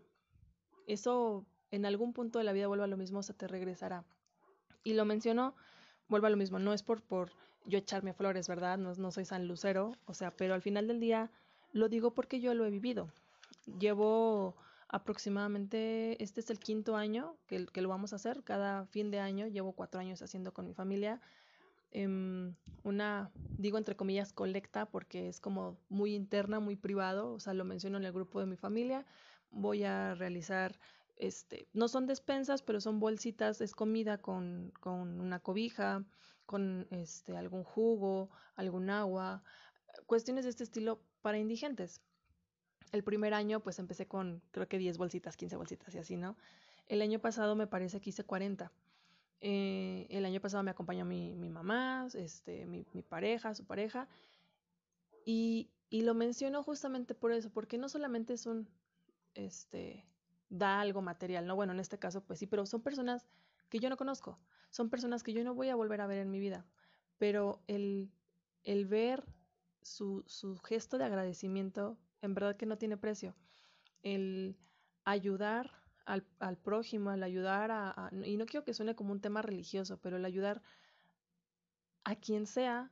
eso 0.86 1.46
en 1.70 1.86
algún 1.86 2.12
punto 2.12 2.38
de 2.38 2.44
la 2.44 2.52
vida 2.52 2.66
vuelva 2.66 2.84
a 2.84 2.88
lo 2.88 2.96
mismo, 2.96 3.22
se 3.22 3.34
te 3.34 3.48
regresará. 3.48 4.04
Y 4.84 4.94
lo 4.94 5.04
menciono, 5.04 5.54
vuelvo 6.08 6.26
a 6.26 6.30
lo 6.30 6.36
mismo, 6.36 6.58
no 6.58 6.72
es 6.72 6.82
por, 6.82 7.02
por 7.02 7.32
yo 7.64 7.78
echarme 7.78 8.12
flores, 8.12 8.48
¿verdad? 8.48 8.76
No, 8.78 8.94
no 8.94 9.10
soy 9.10 9.24
San 9.24 9.48
Lucero, 9.48 9.92
o 10.04 10.14
sea, 10.14 10.30
pero 10.36 10.54
al 10.54 10.62
final 10.62 10.86
del 10.88 11.00
día 11.00 11.30
lo 11.72 11.88
digo 11.88 12.12
porque 12.12 12.40
yo 12.40 12.52
lo 12.54 12.66
he 12.66 12.70
vivido. 12.70 13.08
Llevo 13.78 14.56
aproximadamente, 14.88 16.22
este 16.22 16.40
es 16.40 16.50
el 16.50 16.58
quinto 16.58 16.96
año 16.96 17.36
que, 17.46 17.64
que 17.66 17.80
lo 17.80 17.88
vamos 17.88 18.12
a 18.12 18.16
hacer, 18.16 18.42
cada 18.42 18.84
fin 18.86 19.10
de 19.10 19.20
año, 19.20 19.46
llevo 19.46 19.72
cuatro 19.72 20.00
años 20.00 20.20
haciendo 20.20 20.52
con 20.52 20.66
mi 20.66 20.74
familia 20.74 21.20
eh, 21.92 22.52
una, 22.82 23.30
digo 23.58 23.78
entre 23.78 23.96
comillas, 23.96 24.32
colecta 24.32 24.86
porque 24.86 25.28
es 25.28 25.40
como 25.40 25.78
muy 25.88 26.14
interna, 26.14 26.60
muy 26.60 26.76
privado, 26.76 27.32
o 27.32 27.40
sea, 27.40 27.54
lo 27.54 27.64
menciono 27.64 27.98
en 27.98 28.04
el 28.04 28.12
grupo 28.12 28.40
de 28.40 28.46
mi 28.46 28.56
familia, 28.56 29.06
voy 29.50 29.84
a 29.84 30.14
realizar, 30.14 30.78
este, 31.16 31.68
no 31.72 31.88
son 31.88 32.06
despensas, 32.06 32.62
pero 32.62 32.80
son 32.80 32.98
bolsitas, 32.98 33.60
es 33.60 33.74
comida 33.74 34.18
con, 34.18 34.72
con 34.80 35.20
una 35.20 35.38
cobija, 35.38 36.04
con 36.46 36.86
este, 36.90 37.36
algún 37.36 37.64
jugo, 37.64 38.30
algún 38.56 38.90
agua, 38.90 39.42
cuestiones 40.06 40.44
de 40.44 40.50
este 40.50 40.64
estilo 40.64 41.00
para 41.22 41.38
indigentes 41.38 42.02
el 42.92 43.02
primer 43.02 43.34
año 43.34 43.60
pues 43.60 43.78
empecé 43.78 44.06
con 44.06 44.42
creo 44.50 44.68
que 44.68 44.78
10 44.78 44.98
bolsitas, 44.98 45.36
15 45.36 45.56
bolsitas 45.56 45.94
y 45.94 45.98
así, 45.98 46.16
¿no? 46.16 46.36
El 46.86 47.02
año 47.02 47.18
pasado 47.18 47.56
me 47.56 47.66
parece 47.66 48.00
que 48.00 48.10
hice 48.10 48.24
40. 48.24 48.70
Eh, 49.44 50.06
el 50.08 50.24
año 50.24 50.40
pasado 50.40 50.62
me 50.62 50.70
acompañó 50.70 51.04
mi, 51.04 51.34
mi 51.34 51.50
mamá, 51.50 52.06
este, 52.14 52.64
mi, 52.64 52.86
mi, 52.92 53.02
pareja, 53.02 53.56
su 53.56 53.66
pareja. 53.66 54.08
Y, 55.26 55.68
y, 55.90 56.02
lo 56.02 56.14
menciono 56.14 56.62
justamente 56.62 57.14
por 57.16 57.32
eso, 57.32 57.50
porque 57.50 57.76
no 57.76 57.88
solamente 57.88 58.34
es 58.34 58.46
un, 58.46 58.68
este, 59.34 60.06
da 60.48 60.80
algo 60.80 61.02
material, 61.02 61.46
¿no? 61.46 61.56
Bueno, 61.56 61.72
en 61.72 61.80
este 61.80 61.98
caso 61.98 62.22
pues 62.22 62.38
sí, 62.38 62.46
pero 62.46 62.66
son 62.66 62.82
personas 62.82 63.26
que 63.68 63.80
yo 63.80 63.90
no 63.90 63.96
conozco, 63.96 64.38
son 64.70 64.90
personas 64.90 65.24
que 65.24 65.32
yo 65.32 65.42
no 65.42 65.54
voy 65.54 65.70
a 65.70 65.74
volver 65.74 66.00
a 66.00 66.06
ver 66.06 66.18
en 66.18 66.30
mi 66.30 66.38
vida, 66.38 66.64
pero 67.18 67.64
el, 67.66 68.12
el 68.62 68.86
ver 68.86 69.24
su, 69.82 70.22
su 70.26 70.56
gesto 70.58 70.98
de 70.98 71.04
agradecimiento 71.04 71.98
en 72.20 72.34
verdad 72.34 72.56
que 72.56 72.66
no 72.66 72.78
tiene 72.78 72.96
precio. 72.96 73.34
El 74.02 74.56
ayudar 75.04 75.81
al, 76.04 76.26
al 76.38 76.56
prójimo, 76.56 77.12
el 77.12 77.22
ayudar 77.22 77.70
a, 77.70 77.90
a, 77.90 78.10
y 78.24 78.36
no 78.36 78.46
quiero 78.46 78.64
que 78.64 78.74
suene 78.74 78.94
como 78.94 79.12
un 79.12 79.20
tema 79.20 79.42
religioso, 79.42 79.98
pero 80.00 80.16
el 80.16 80.24
ayudar 80.24 80.62
a 82.04 82.16
quien 82.16 82.46
sea, 82.46 82.90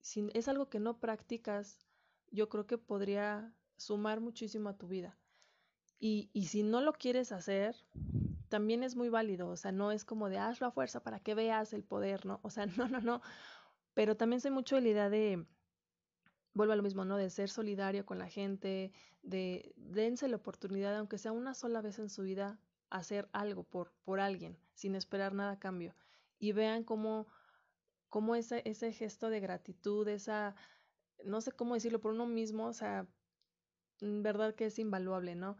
si 0.00 0.28
es 0.34 0.48
algo 0.48 0.68
que 0.68 0.80
no 0.80 0.98
practicas, 0.98 1.78
yo 2.30 2.48
creo 2.48 2.66
que 2.66 2.78
podría 2.78 3.52
sumar 3.76 4.20
muchísimo 4.20 4.68
a 4.68 4.76
tu 4.76 4.88
vida. 4.88 5.18
Y, 5.98 6.30
y 6.32 6.46
si 6.46 6.62
no 6.62 6.80
lo 6.80 6.92
quieres 6.92 7.32
hacer, 7.32 7.76
también 8.48 8.82
es 8.82 8.96
muy 8.96 9.08
válido, 9.08 9.48
o 9.48 9.56
sea, 9.56 9.72
no 9.72 9.92
es 9.92 10.04
como 10.04 10.28
de 10.28 10.38
hazlo 10.38 10.66
a 10.66 10.72
fuerza 10.72 11.02
para 11.02 11.20
que 11.20 11.34
veas 11.34 11.72
el 11.72 11.84
poder, 11.84 12.26
¿no? 12.26 12.40
O 12.42 12.50
sea, 12.50 12.66
no, 12.76 12.88
no, 12.88 13.00
no. 13.00 13.22
Pero 13.94 14.16
también 14.16 14.40
soy 14.40 14.50
mucho 14.50 14.76
de 14.76 14.82
la 14.82 14.88
idea 14.88 15.10
de, 15.10 15.46
vuelvo 16.54 16.72
a 16.72 16.76
lo 16.76 16.82
mismo, 16.82 17.04
¿no? 17.04 17.16
De 17.16 17.30
ser 17.30 17.48
solidario 17.48 18.04
con 18.04 18.18
la 18.18 18.28
gente, 18.28 18.92
de 19.22 19.72
dense 19.76 20.28
la 20.28 20.36
oportunidad, 20.36 20.96
aunque 20.96 21.18
sea 21.18 21.32
una 21.32 21.54
sola 21.54 21.80
vez 21.80 21.98
en 21.98 22.08
su 22.08 22.22
vida, 22.22 22.58
hacer 22.90 23.28
algo 23.32 23.64
por, 23.64 23.92
por 24.04 24.20
alguien, 24.20 24.58
sin 24.74 24.94
esperar 24.94 25.34
nada 25.34 25.52
a 25.52 25.58
cambio. 25.58 25.94
Y 26.38 26.52
vean 26.52 26.84
cómo, 26.84 27.26
cómo 28.08 28.34
ese, 28.34 28.62
ese 28.64 28.92
gesto 28.92 29.30
de 29.30 29.40
gratitud, 29.40 30.08
esa, 30.08 30.56
no 31.24 31.40
sé 31.40 31.52
cómo 31.52 31.74
decirlo, 31.74 32.00
por 32.00 32.12
uno 32.12 32.26
mismo, 32.26 32.66
o 32.66 32.72
sea, 32.72 33.06
en 34.00 34.22
verdad 34.22 34.54
que 34.54 34.66
es 34.66 34.78
invaluable, 34.78 35.34
¿no? 35.34 35.56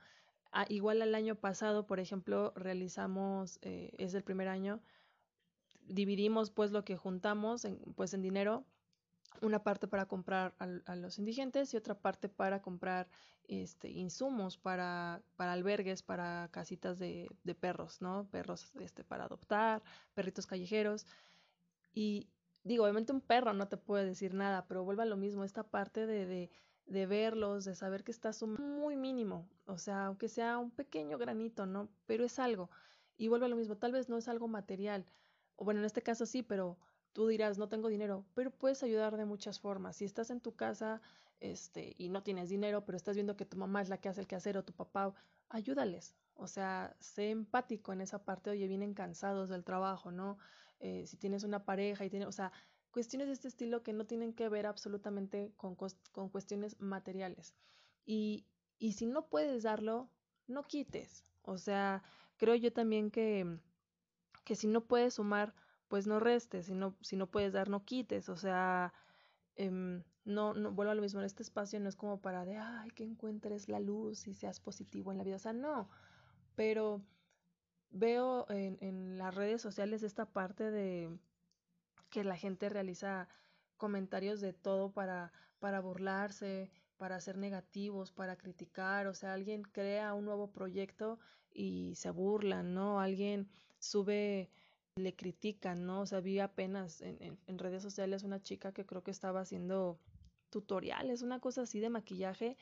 Ah, 0.52 0.66
igual 0.68 1.02
al 1.02 1.14
año 1.14 1.36
pasado, 1.36 1.86
por 1.86 2.00
ejemplo, 2.00 2.52
realizamos, 2.56 3.60
eh, 3.62 3.92
es 3.98 4.14
el 4.14 4.24
primer 4.24 4.48
año, 4.48 4.82
dividimos 5.86 6.50
pues 6.50 6.72
lo 6.72 6.84
que 6.84 6.96
juntamos 6.96 7.66
pues 7.96 8.14
en 8.14 8.22
dinero 8.22 8.64
una 9.42 9.62
parte 9.62 9.86
para 9.88 10.06
comprar 10.06 10.54
a, 10.58 10.96
los 10.96 11.18
indigentes 11.18 11.72
y 11.72 11.76
otra 11.76 11.94
parte 11.94 12.28
para 12.28 12.62
comprar 12.62 13.08
este, 13.48 13.90
insumos 13.90 14.56
para, 14.58 15.22
para 15.36 15.52
albergues, 15.52 16.02
para 16.02 16.48
casitas 16.52 16.98
de, 16.98 17.28
perros, 17.58 18.00
¿no? 18.00 18.28
Perros 18.30 18.72
este, 18.80 19.04
para 19.04 19.24
adoptar, 19.24 19.82
perritos 20.14 20.46
callejeros. 20.46 21.06
Y 21.92 22.28
digo, 22.64 22.84
obviamente 22.84 23.12
un 23.12 23.20
perro 23.20 23.52
no 23.52 23.68
te 23.68 23.76
puede 23.76 24.04
decir 24.04 24.34
nada, 24.34 24.66
pero 24.66 24.84
vuelve 24.84 25.02
a 25.02 25.06
lo 25.06 25.16
mismo, 25.16 25.44
esta 25.44 25.64
parte 25.64 26.06
de, 26.06 26.26
de, 26.26 26.50
de 26.86 27.06
verlos, 27.06 27.64
de 27.64 27.74
saber 27.74 28.04
que 28.04 28.12
estás 28.12 28.42
muy 28.42 28.96
mínimo, 28.96 29.48
o 29.66 29.78
sea, 29.78 30.06
aunque 30.06 30.28
sea 30.28 30.58
un 30.58 30.70
pequeño 30.70 31.18
granito, 31.18 31.66
¿no? 31.66 31.88
Pero 32.06 32.24
es 32.24 32.38
algo. 32.38 32.70
Y 33.16 33.28
vuelve 33.28 33.46
a 33.46 33.48
lo 33.48 33.56
mismo, 33.56 33.76
tal 33.76 33.92
vez 33.92 34.08
no 34.08 34.16
es 34.16 34.28
algo 34.28 34.48
material, 34.48 35.04
o 35.56 35.64
bueno, 35.64 35.80
en 35.80 35.86
este 35.86 36.02
caso 36.02 36.24
sí, 36.24 36.42
pero 36.42 36.78
Tú 37.12 37.26
dirás, 37.26 37.58
no 37.58 37.68
tengo 37.68 37.88
dinero, 37.88 38.24
pero 38.34 38.50
puedes 38.50 38.82
ayudar 38.82 39.16
de 39.16 39.24
muchas 39.24 39.60
formas. 39.60 39.96
Si 39.96 40.04
estás 40.04 40.30
en 40.30 40.40
tu 40.40 40.54
casa 40.54 41.00
este, 41.40 41.94
y 41.98 42.08
no 42.08 42.22
tienes 42.22 42.48
dinero, 42.48 42.84
pero 42.84 42.96
estás 42.96 43.16
viendo 43.16 43.36
que 43.36 43.44
tu 43.44 43.56
mamá 43.56 43.82
es 43.82 43.88
la 43.88 43.98
que 43.98 44.08
hace 44.08 44.20
el 44.20 44.26
quehacer 44.26 44.56
o 44.56 44.64
tu 44.64 44.72
papá, 44.72 45.14
ayúdales. 45.48 46.14
O 46.34 46.46
sea, 46.46 46.96
sé 47.00 47.30
empático 47.30 47.92
en 47.92 48.00
esa 48.00 48.24
parte. 48.24 48.50
Oye, 48.50 48.66
vienen 48.68 48.94
cansados 48.94 49.48
del 49.48 49.64
trabajo, 49.64 50.10
¿no? 50.10 50.38
Eh, 50.78 51.04
si 51.06 51.16
tienes 51.16 51.44
una 51.44 51.64
pareja 51.64 52.04
y 52.04 52.10
tienes, 52.10 52.28
o 52.28 52.32
sea, 52.32 52.52
cuestiones 52.90 53.28
de 53.28 53.34
este 53.34 53.48
estilo 53.48 53.82
que 53.82 53.92
no 53.92 54.06
tienen 54.06 54.32
que 54.32 54.48
ver 54.48 54.66
absolutamente 54.66 55.52
con, 55.56 55.76
con 56.12 56.28
cuestiones 56.28 56.80
materiales. 56.80 57.54
Y, 58.06 58.46
y 58.78 58.92
si 58.92 59.06
no 59.06 59.26
puedes 59.28 59.64
darlo, 59.64 60.10
no 60.46 60.66
quites. 60.66 61.24
O 61.42 61.58
sea, 61.58 62.02
creo 62.36 62.54
yo 62.54 62.72
también 62.72 63.10
que, 63.10 63.58
que 64.44 64.54
si 64.56 64.66
no 64.66 64.86
puedes 64.86 65.14
sumar 65.14 65.54
pues 65.90 66.06
no 66.06 66.20
restes, 66.20 66.66
si 66.66 66.74
no, 66.74 66.94
si 67.02 67.16
no 67.16 67.26
puedes 67.26 67.52
dar, 67.52 67.68
no 67.68 67.84
quites, 67.84 68.28
o 68.28 68.36
sea, 68.36 68.94
em, 69.56 70.04
no, 70.24 70.54
no, 70.54 70.70
vuelvo 70.70 70.92
a 70.92 70.94
lo 70.94 71.02
mismo, 71.02 71.18
en 71.18 71.26
este 71.26 71.42
espacio 71.42 71.80
no 71.80 71.88
es 71.88 71.96
como 71.96 72.20
para 72.20 72.44
de, 72.44 72.58
ay, 72.58 72.90
que 72.92 73.02
encuentres 73.02 73.68
la 73.68 73.80
luz 73.80 74.28
y 74.28 74.34
seas 74.34 74.60
positivo 74.60 75.10
en 75.10 75.18
la 75.18 75.24
vida, 75.24 75.34
o 75.34 75.40
sea, 75.40 75.52
no, 75.52 75.90
pero 76.54 77.02
veo 77.90 78.46
en, 78.50 78.78
en 78.80 79.18
las 79.18 79.34
redes 79.34 79.60
sociales 79.60 80.04
esta 80.04 80.26
parte 80.26 80.70
de 80.70 81.10
que 82.08 82.22
la 82.22 82.36
gente 82.36 82.68
realiza 82.68 83.28
comentarios 83.76 84.40
de 84.40 84.52
todo 84.52 84.92
para, 84.92 85.32
para 85.58 85.80
burlarse, 85.80 86.70
para 86.98 87.18
ser 87.20 87.36
negativos, 87.36 88.12
para 88.12 88.36
criticar, 88.36 89.08
o 89.08 89.14
sea, 89.14 89.32
alguien 89.32 89.62
crea 89.62 90.14
un 90.14 90.24
nuevo 90.24 90.52
proyecto 90.52 91.18
y 91.52 91.96
se 91.96 92.10
burlan, 92.10 92.74
¿no? 92.74 93.00
Alguien 93.00 93.48
sube 93.80 94.50
le 95.00 95.14
critican, 95.14 95.86
¿no? 95.86 96.02
O 96.02 96.06
sea, 96.06 96.20
vi 96.20 96.38
apenas 96.38 97.00
en, 97.02 97.58
redes 97.58 97.82
sociales 97.82 98.22
una 98.22 98.42
chica 98.42 98.72
que 98.72 98.86
creo 98.86 99.02
que 99.02 99.10
estaba 99.10 99.40
haciendo 99.40 99.98
tutoriales, 100.50 101.22
una 101.22 101.40
cosa 101.40 101.62
así 101.62 101.80
de 101.80 101.90
maquillaje, 101.90 102.56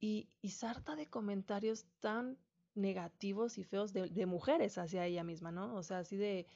y, 0.00 0.28
sarta 0.50 0.96
de 0.96 1.06
comentarios 1.06 1.86
tan 2.00 2.36
negativos 2.74 3.58
y 3.58 3.64
feos 3.64 3.92
de, 3.92 4.08
de, 4.08 4.26
mujeres 4.26 4.76
hacia 4.78 5.06
ella 5.06 5.24
misma, 5.24 5.50
¿no? 5.50 5.74
O 5.76 5.82
sea, 5.82 6.00
así 6.00 6.16
de, 6.16 6.46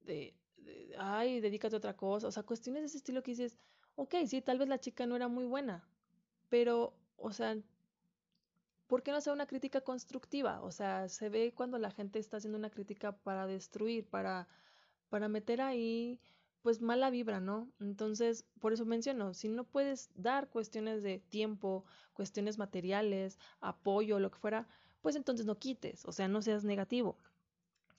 de, 0.00 0.34
de, 0.56 0.94
ay, 0.98 1.40
dedícate 1.40 1.76
a 1.76 1.78
otra 1.78 1.96
cosa, 1.96 2.26
o 2.26 2.32
sea, 2.32 2.42
cuestiones 2.42 2.82
de 2.82 2.86
ese 2.86 2.96
estilo 2.96 3.22
que 3.22 3.32
dices, 3.32 3.56
ok, 3.94 4.14
sí, 4.26 4.42
tal 4.42 4.58
vez 4.58 4.68
la 4.68 4.80
chica 4.80 5.06
no 5.06 5.14
era 5.16 5.28
muy 5.28 5.44
buena, 5.44 5.88
pero, 6.48 6.94
o 7.16 7.32
sea, 7.32 7.56
¿por 8.90 9.04
qué 9.04 9.12
no 9.12 9.18
hacer 9.18 9.32
una 9.32 9.46
crítica 9.46 9.82
constructiva? 9.82 10.60
O 10.62 10.72
sea, 10.72 11.08
se 11.08 11.28
ve 11.28 11.54
cuando 11.54 11.78
la 11.78 11.92
gente 11.92 12.18
está 12.18 12.38
haciendo 12.38 12.58
una 12.58 12.70
crítica 12.70 13.12
para 13.12 13.46
destruir, 13.46 14.04
para, 14.04 14.48
para 15.08 15.28
meter 15.28 15.60
ahí 15.60 16.20
pues 16.60 16.82
mala 16.82 17.08
vibra, 17.08 17.38
¿no? 17.38 17.70
Entonces, 17.78 18.46
por 18.58 18.72
eso 18.72 18.84
menciono, 18.84 19.32
si 19.32 19.48
no 19.48 19.62
puedes 19.62 20.10
dar 20.16 20.48
cuestiones 20.48 21.04
de 21.04 21.20
tiempo, 21.20 21.84
cuestiones 22.14 22.58
materiales, 22.58 23.38
apoyo, 23.60 24.18
lo 24.18 24.32
que 24.32 24.40
fuera, 24.40 24.66
pues 25.02 25.14
entonces 25.14 25.46
no 25.46 25.56
quites, 25.56 26.04
o 26.04 26.10
sea, 26.10 26.26
no 26.26 26.42
seas 26.42 26.64
negativo. 26.64 27.16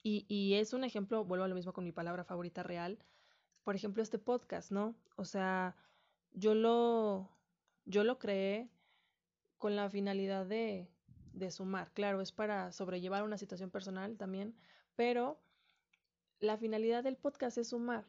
Y, 0.02 0.26
y 0.28 0.54
es 0.56 0.74
un 0.74 0.84
ejemplo, 0.84 1.24
vuelvo 1.24 1.46
a 1.46 1.48
lo 1.48 1.54
mismo 1.54 1.72
con 1.72 1.84
mi 1.84 1.92
palabra 1.92 2.22
favorita 2.22 2.62
real, 2.62 2.98
por 3.64 3.76
ejemplo, 3.76 4.02
este 4.02 4.18
podcast, 4.18 4.70
¿no? 4.70 4.94
O 5.16 5.24
sea, 5.24 5.74
yo 6.32 6.54
lo, 6.54 7.30
yo 7.86 8.04
lo 8.04 8.18
creé 8.18 8.68
con 9.62 9.76
la 9.76 9.88
finalidad 9.88 10.44
de, 10.44 10.88
de 11.34 11.52
sumar. 11.52 11.92
Claro, 11.92 12.20
es 12.20 12.32
para 12.32 12.72
sobrellevar 12.72 13.22
una 13.22 13.38
situación 13.38 13.70
personal 13.70 14.16
también, 14.16 14.56
pero 14.96 15.40
la 16.40 16.56
finalidad 16.56 17.04
del 17.04 17.16
podcast 17.16 17.58
es 17.58 17.68
sumar, 17.68 18.04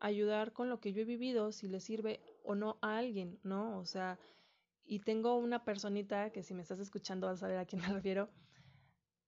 ayudar 0.00 0.52
con 0.52 0.68
lo 0.68 0.80
que 0.80 0.92
yo 0.92 1.02
he 1.02 1.04
vivido, 1.04 1.52
si 1.52 1.68
le 1.68 1.78
sirve 1.78 2.20
o 2.42 2.56
no 2.56 2.76
a 2.82 2.98
alguien, 2.98 3.38
¿no? 3.44 3.78
O 3.78 3.86
sea, 3.86 4.18
y 4.84 4.98
tengo 4.98 5.36
una 5.36 5.64
personita 5.64 6.30
que 6.30 6.42
si 6.42 6.54
me 6.54 6.62
estás 6.62 6.80
escuchando 6.80 7.28
vas 7.28 7.36
a 7.36 7.46
saber 7.46 7.58
a 7.58 7.66
quién 7.66 7.82
me 7.82 7.86
refiero. 7.94 8.28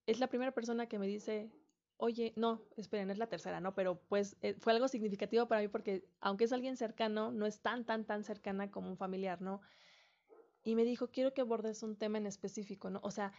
Es 0.05 0.19
la 0.19 0.27
primera 0.27 0.51
persona 0.51 0.87
que 0.89 0.99
me 0.99 1.07
dice, 1.07 1.49
oye, 1.95 2.33
no, 2.35 2.61
esperen, 2.75 3.09
es 3.09 3.17
la 3.17 3.27
tercera, 3.27 3.61
¿no? 3.61 3.73
Pero 3.73 4.01
pues 4.09 4.35
eh, 4.41 4.55
fue 4.59 4.73
algo 4.73 4.89
significativo 4.89 5.47
para 5.47 5.61
mí 5.61 5.69
porque 5.69 6.09
aunque 6.19 6.43
es 6.43 6.51
alguien 6.51 6.75
cercano, 6.75 7.31
no 7.31 7.45
es 7.45 7.61
tan, 7.61 7.85
tan, 7.85 8.03
tan 8.03 8.25
cercana 8.25 8.69
como 8.69 8.89
un 8.89 8.97
familiar, 8.97 9.41
¿no? 9.41 9.61
Y 10.63 10.75
me 10.75 10.85
dijo, 10.85 11.09
quiero 11.11 11.33
que 11.33 11.41
abordes 11.41 11.83
un 11.83 11.95
tema 11.95 12.17
en 12.17 12.25
específico, 12.25 12.89
¿no? 12.89 12.99
O 13.03 13.11
sea, 13.11 13.33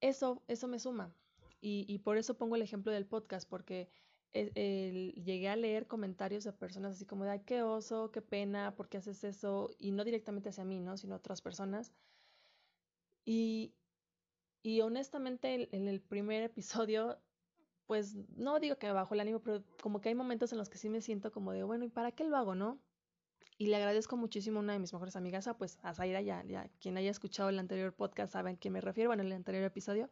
eso, 0.00 0.42
eso 0.48 0.68
me 0.68 0.78
suma. 0.78 1.14
Y, 1.60 1.86
y 1.88 1.98
por 1.98 2.18
eso 2.18 2.36
pongo 2.36 2.56
el 2.56 2.62
ejemplo 2.62 2.92
del 2.92 3.06
podcast, 3.06 3.48
porque 3.48 3.88
llegué 4.34 5.48
a 5.48 5.56
leer 5.56 5.86
comentarios 5.86 6.44
de 6.44 6.52
personas 6.52 6.96
así 6.96 7.06
como 7.06 7.24
de, 7.24 7.30
ay, 7.30 7.40
qué 7.46 7.62
oso, 7.62 8.10
qué 8.10 8.20
pena, 8.20 8.74
¿por 8.74 8.88
qué 8.88 8.98
haces 8.98 9.22
eso? 9.22 9.70
Y 9.78 9.92
no 9.92 10.04
directamente 10.04 10.48
hacia 10.48 10.64
mí, 10.64 10.80
¿no? 10.80 10.96
Sino 10.96 11.14
a 11.14 11.18
otras 11.18 11.40
personas. 11.40 11.92
Y, 13.24 13.72
y 14.62 14.80
honestamente, 14.80 15.68
en 15.74 15.88
el 15.88 16.00
primer 16.00 16.42
episodio, 16.42 17.18
pues 17.86 18.16
no 18.36 18.58
digo 18.58 18.76
que 18.76 18.88
me 18.88 18.92
bajó 18.92 19.14
el 19.14 19.20
ánimo, 19.20 19.40
pero 19.40 19.62
como 19.80 20.00
que 20.00 20.08
hay 20.08 20.14
momentos 20.14 20.52
en 20.52 20.58
los 20.58 20.68
que 20.68 20.78
sí 20.78 20.88
me 20.88 21.00
siento 21.00 21.30
como 21.30 21.52
de, 21.52 21.62
bueno, 21.62 21.84
¿y 21.84 21.90
para 21.90 22.12
qué 22.12 22.24
lo 22.24 22.36
hago, 22.36 22.54
no? 22.54 22.80
Y 23.56 23.68
le 23.68 23.76
agradezco 23.76 24.16
muchísimo 24.16 24.58
a 24.58 24.62
una 24.62 24.72
de 24.72 24.78
mis 24.80 24.92
mejores 24.92 25.16
amigas, 25.16 25.46
a, 25.46 25.56
pues 25.56 25.78
a 25.82 25.94
Zaira, 25.94 26.20
ya, 26.20 26.42
ya 26.44 26.68
quien 26.80 26.96
haya 26.96 27.10
escuchado 27.10 27.48
el 27.48 27.58
anterior 27.58 27.92
podcast 27.92 28.32
saben 28.32 28.56
a 28.56 28.58
quién 28.58 28.72
me 28.72 28.80
refiero, 28.80 29.12
en 29.12 29.20
el 29.20 29.32
anterior 29.32 29.64
episodio, 29.64 30.10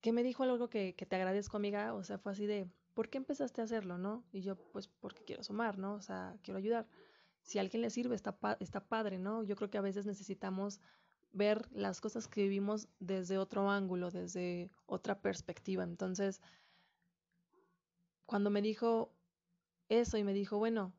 que 0.00 0.12
me 0.12 0.22
dijo 0.22 0.44
algo 0.44 0.68
que, 0.68 0.94
que 0.94 1.06
te 1.06 1.16
agradezco, 1.16 1.56
amiga, 1.56 1.94
o 1.94 2.04
sea, 2.04 2.18
fue 2.18 2.32
así 2.32 2.46
de, 2.46 2.68
¿por 2.94 3.10
qué 3.10 3.18
empezaste 3.18 3.60
a 3.60 3.64
hacerlo, 3.64 3.98
no? 3.98 4.24
Y 4.32 4.42
yo, 4.42 4.56
pues 4.56 4.88
porque 4.88 5.24
quiero 5.24 5.42
sumar, 5.42 5.76
¿no? 5.76 5.94
O 5.94 6.00
sea, 6.00 6.36
quiero 6.42 6.58
ayudar. 6.58 6.86
Si 7.42 7.58
alguien 7.58 7.82
le 7.82 7.90
sirve, 7.90 8.14
está, 8.14 8.38
está 8.60 8.80
padre, 8.80 9.18
¿no? 9.18 9.42
Yo 9.42 9.56
creo 9.56 9.68
que 9.68 9.78
a 9.78 9.82
veces 9.82 10.06
necesitamos 10.06 10.80
ver 11.32 11.68
las 11.72 12.00
cosas 12.00 12.26
que 12.26 12.42
vivimos 12.42 12.88
desde 12.98 13.38
otro 13.38 13.70
ángulo, 13.70 14.10
desde 14.10 14.70
otra 14.86 15.20
perspectiva. 15.20 15.84
Entonces, 15.84 16.40
cuando 18.24 18.50
me 18.50 18.62
dijo 18.62 19.12
eso 19.88 20.16
y 20.16 20.24
me 20.24 20.32
dijo, 20.32 20.58
bueno, 20.58 20.92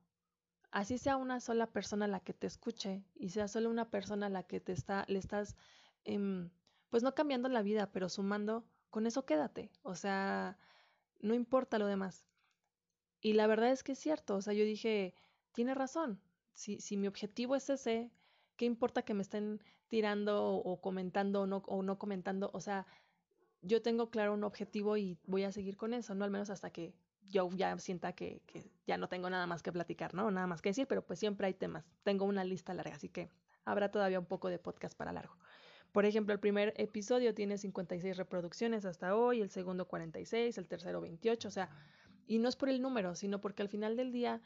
así 0.78 1.00
sea 1.00 1.18
una 1.18 1.40
sola 1.40 1.66
persona 1.66 2.06
la 2.06 2.20
que 2.20 2.34
te 2.34 2.46
escuche 2.46 3.04
y 3.16 3.30
sea 3.30 3.48
solo 3.48 3.72
una 3.72 3.90
persona 3.90 4.30
la 4.30 4.44
que 4.44 4.60
te 4.60 4.74
está, 4.74 5.06
le 5.08 5.18
estás, 5.18 5.56
eh, 6.06 6.48
pues 6.92 7.02
no 7.02 7.16
cambiando 7.16 7.50
la 7.50 7.64
vida, 7.64 7.92
pero 7.92 8.10
sumando, 8.10 8.64
con 8.92 9.08
eso 9.08 9.26
quédate. 9.26 9.72
O 9.82 9.96
sea, 9.96 10.56
no 11.20 11.34
importa 11.34 11.80
lo 11.80 11.88
demás. 11.88 12.28
Y 13.22 13.34
la 13.34 13.48
verdad 13.48 13.72
es 13.72 13.82
que 13.82 13.94
es 13.94 14.00
cierto. 14.00 14.36
O 14.36 14.42
sea, 14.44 14.54
yo 14.54 14.64
dije, 14.66 15.16
tiene 15.52 15.74
razón. 15.74 16.22
Si, 16.54 16.80
si 16.80 16.96
mi 16.96 17.08
objetivo 17.08 17.56
es 17.56 17.72
ese, 17.72 18.12
¿qué 18.56 18.66
importa 18.66 19.02
que 19.02 19.16
me 19.16 19.24
estén 19.24 19.60
tirando 19.88 20.58
o, 20.58 20.80
comentando 20.80 21.42
o 21.42 21.48
no, 21.48 21.64
o 21.66 21.82
no 21.82 21.98
comentando? 21.98 22.52
O 22.54 22.62
sea, 22.62 22.86
yo 23.64 23.82
tengo 23.82 24.12
claro 24.12 24.36
un 24.36 24.44
objetivo 24.44 24.96
y 24.96 25.18
voy 25.26 25.44
a 25.44 25.52
seguir 25.52 25.76
con 25.76 25.96
eso, 25.96 26.14
¿no? 26.14 26.24
Al 26.24 26.30
menos 26.30 26.52
hasta 26.52 26.70
que 26.70 26.94
yo 27.30 27.50
ya 27.54 27.78
sienta 27.80 28.14
que, 28.14 28.42
que, 28.46 28.70
ya 28.86 28.98
no 28.98 29.08
tengo 29.10 29.30
nada 29.30 29.48
más 29.48 29.64
que 29.64 29.72
platicar, 29.72 30.14
¿no? 30.14 30.32
Nada 30.32 30.48
más 30.48 30.62
que 30.62 30.70
decir, 30.70 30.88
pero 30.88 31.06
pues 31.06 31.20
siempre 31.20 31.48
hay 31.48 31.54
temas. 31.54 31.86
Tengo 32.04 32.26
una 32.26 32.44
lista 32.44 32.74
larga, 32.74 32.96
así 32.96 33.10
que 33.10 33.30
habrá 33.66 33.92
todavía 33.92 34.20
un 34.20 34.26
poco 34.26 34.50
de 34.50 34.60
podcast 34.60 34.98
para 34.98 35.12
largo. 35.12 35.38
Por 35.92 36.06
ejemplo, 36.06 36.34
el 36.34 36.40
primer 36.40 36.74
episodio 36.78 37.34
tiene 37.34 37.58
56 37.58 38.18
reproducciones 38.18 38.86
hasta 38.86 39.16
hoy, 39.16 39.42
el 39.42 39.50
segundo 39.50 39.88
46, 39.88 40.58
el 40.58 40.68
tercero 40.68 41.02
28, 41.02 41.48
o 41.48 41.52
sea, 41.52 41.70
y 42.28 42.40
no 42.40 42.50
es 42.50 42.56
por 42.56 42.70
el 42.70 42.82
número, 42.82 43.16
sino 43.16 43.40
porque 43.40 43.62
al 43.62 43.70
final 43.70 43.96
del 43.96 44.12
día, 44.12 44.42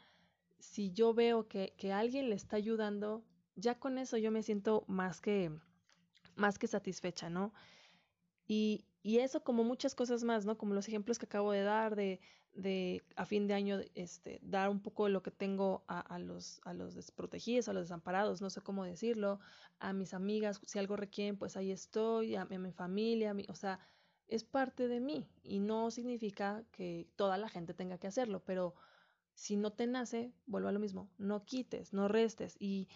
si 0.58 0.92
yo 0.92 1.14
veo 1.14 1.48
que, 1.48 1.74
que 1.76 1.92
alguien 1.92 2.28
le 2.30 2.36
está 2.36 2.56
ayudando, 2.56 3.24
ya 3.56 3.78
con 3.78 3.98
eso 3.98 4.16
yo 4.16 4.30
me 4.30 4.42
siento 4.42 4.84
más 4.86 5.20
que, 5.20 5.50
más 6.36 6.58
que 6.58 6.68
satisfecha, 6.68 7.28
¿no? 7.28 7.52
Y, 8.46 8.86
y 9.02 9.18
eso 9.18 9.42
como 9.42 9.64
muchas 9.64 9.94
cosas 9.94 10.24
más, 10.24 10.46
¿no? 10.46 10.56
Como 10.56 10.74
los 10.74 10.88
ejemplos 10.88 11.18
que 11.18 11.26
acabo 11.26 11.52
de 11.52 11.62
dar 11.62 11.96
de, 11.96 12.20
de 12.54 13.02
a 13.16 13.24
fin 13.24 13.46
de 13.46 13.54
año 13.54 13.80
este, 13.94 14.38
dar 14.42 14.68
un 14.68 14.80
poco 14.80 15.04
de 15.04 15.10
lo 15.10 15.22
que 15.22 15.30
tengo 15.30 15.84
a, 15.88 16.00
a, 16.00 16.18
los, 16.18 16.60
a 16.64 16.74
los 16.74 16.94
desprotegidos, 16.94 17.68
a 17.68 17.72
los 17.72 17.84
desamparados, 17.84 18.42
no 18.42 18.50
sé 18.50 18.60
cómo 18.60 18.84
decirlo, 18.84 19.40
a 19.78 19.92
mis 19.92 20.14
amigas, 20.14 20.60
si 20.66 20.78
algo 20.78 20.96
requieren, 20.96 21.36
pues 21.36 21.56
ahí 21.56 21.70
estoy, 21.70 22.36
a, 22.36 22.44
mi 22.44 22.72
familia, 22.72 23.30
a 23.30 23.34
mi, 23.34 23.44
o 23.48 23.54
sea, 23.54 23.80
es 24.28 24.44
parte 24.44 24.88
de 24.88 25.00
mí 25.00 25.28
y 25.42 25.60
no 25.60 25.90
significa 25.90 26.64
que 26.72 27.08
toda 27.16 27.38
la 27.38 27.48
gente 27.48 27.74
tenga 27.74 27.98
que 27.98 28.06
hacerlo, 28.06 28.42
pero 28.44 28.74
si 29.34 29.56
no 29.56 29.72
te 29.72 29.86
nace, 29.86 30.32
vuelvo 30.46 30.68
a 30.68 30.72
lo 30.72 30.78
mismo, 30.78 31.10
no 31.18 31.44
quites, 31.44 31.92
no 31.92 32.08
restes 32.08 32.56
y, 32.58 32.88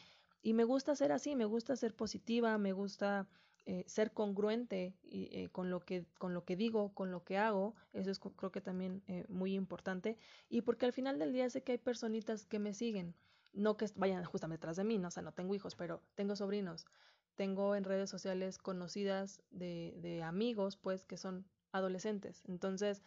y 0.43 0.53
me 0.53 0.65
gusta 0.65 0.95
ser 0.95 1.13
así, 1.13 1.35
me 1.35 1.47
gusta 1.47 1.77
ser 1.77 1.95
positiva, 1.95 2.59
me 2.59 2.73
gusta 2.73 3.27
eh, 3.68 3.82
ser 3.88 4.12
congruente 4.12 4.94
y, 5.02 5.28
eh, 5.32 5.49
con, 5.50 5.70
lo 5.70 5.80
que, 5.80 6.06
con 6.18 6.35
lo 6.35 6.44
que 6.44 6.54
digo, 6.54 6.94
con 6.94 7.11
lo 7.11 7.25
que 7.25 7.37
hago, 7.37 7.75
eso 7.92 8.12
es 8.12 8.20
creo 8.20 8.52
que 8.52 8.61
también 8.61 9.02
eh, 9.08 9.25
muy 9.28 9.54
importante. 9.54 10.16
Y 10.49 10.61
porque 10.61 10.87
al 10.87 10.92
final 10.92 11.18
del 11.18 11.32
día 11.32 11.50
sé 11.50 11.64
que 11.64 11.73
hay 11.73 11.78
personitas 11.78 12.46
que 12.46 12.61
me 12.61 12.75
siguen, 12.75 13.16
no 13.52 13.76
que 13.76 13.87
vayan 13.96 14.25
justamente 14.25 14.61
detrás 14.61 14.76
de 14.76 14.85
mí, 14.85 14.99
no, 14.99 15.08
o 15.08 15.11
sea, 15.11 15.25
no 15.25 15.32
tengo 15.32 15.52
hijos, 15.54 15.75
pero 15.75 16.00
tengo 16.14 16.37
sobrinos, 16.37 16.87
tengo 17.35 17.75
en 17.75 17.82
redes 17.82 18.08
sociales 18.08 18.58
conocidas 18.58 19.42
de, 19.50 19.96
de 19.99 20.23
amigos, 20.23 20.76
pues, 20.76 21.04
que 21.04 21.16
son 21.16 21.44
adolescentes. 21.73 22.44
Entonces, 22.46 23.02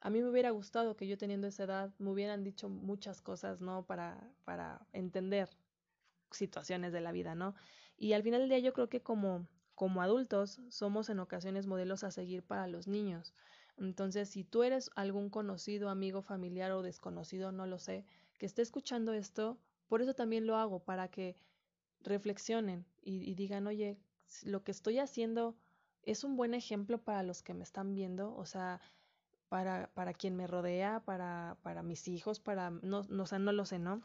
a 0.00 0.08
mí 0.10 0.22
me 0.22 0.28
hubiera 0.28 0.50
gustado 0.50 0.96
que 0.96 1.08
yo 1.08 1.18
teniendo 1.18 1.48
esa 1.48 1.64
edad 1.64 1.94
me 1.98 2.10
hubieran 2.10 2.44
dicho 2.44 2.68
muchas 2.68 3.20
cosas, 3.20 3.60
¿no? 3.60 3.86
Para, 3.86 4.30
para 4.44 4.86
entender 4.92 5.48
situaciones 6.30 6.92
de 6.92 7.00
la 7.00 7.10
vida, 7.10 7.34
¿no? 7.34 7.56
Y 7.96 8.12
al 8.12 8.22
final 8.22 8.40
del 8.40 8.50
día 8.50 8.58
yo 8.60 8.72
creo 8.72 8.88
que 8.88 9.02
como 9.02 9.48
como 9.74 10.02
adultos 10.02 10.60
somos 10.68 11.08
en 11.08 11.18
ocasiones 11.18 11.66
modelos 11.66 12.04
a 12.04 12.10
seguir 12.10 12.42
para 12.42 12.66
los 12.66 12.86
niños. 12.86 13.34
Entonces, 13.76 14.28
si 14.28 14.44
tú 14.44 14.62
eres 14.62 14.90
algún 14.94 15.30
conocido, 15.30 15.88
amigo, 15.88 16.22
familiar 16.22 16.70
o 16.72 16.82
desconocido, 16.82 17.50
no 17.50 17.66
lo 17.66 17.78
sé, 17.78 18.04
que 18.38 18.46
esté 18.46 18.62
escuchando 18.62 19.12
esto, 19.12 19.58
por 19.88 20.00
eso 20.00 20.14
también 20.14 20.46
lo 20.46 20.56
hago, 20.56 20.80
para 20.80 21.08
que 21.08 21.36
reflexionen 22.00 22.86
y, 23.02 23.34
digan, 23.34 23.66
oye, 23.66 23.98
lo 24.44 24.62
que 24.62 24.70
estoy 24.70 24.98
haciendo 24.98 25.56
es 26.02 26.22
un 26.22 26.36
buen 26.36 26.54
ejemplo 26.54 26.98
para 26.98 27.22
los 27.22 27.42
que 27.42 27.54
me 27.54 27.64
están 27.64 27.94
viendo, 27.94 28.34
o 28.34 28.46
sea, 28.46 28.80
para, 29.48 29.90
para 29.94 30.12
quien 30.12 30.36
me 30.36 30.46
rodea, 30.46 31.00
para, 31.00 31.56
para 31.62 31.82
mis 31.82 32.08
hijos, 32.08 32.40
para, 32.40 32.70
no, 32.70 33.02
no, 33.08 33.22
o 33.24 33.26
sea, 33.26 33.38
no 33.38 33.52
lo 33.52 33.64
sé, 33.64 33.78
¿no? 33.78 34.02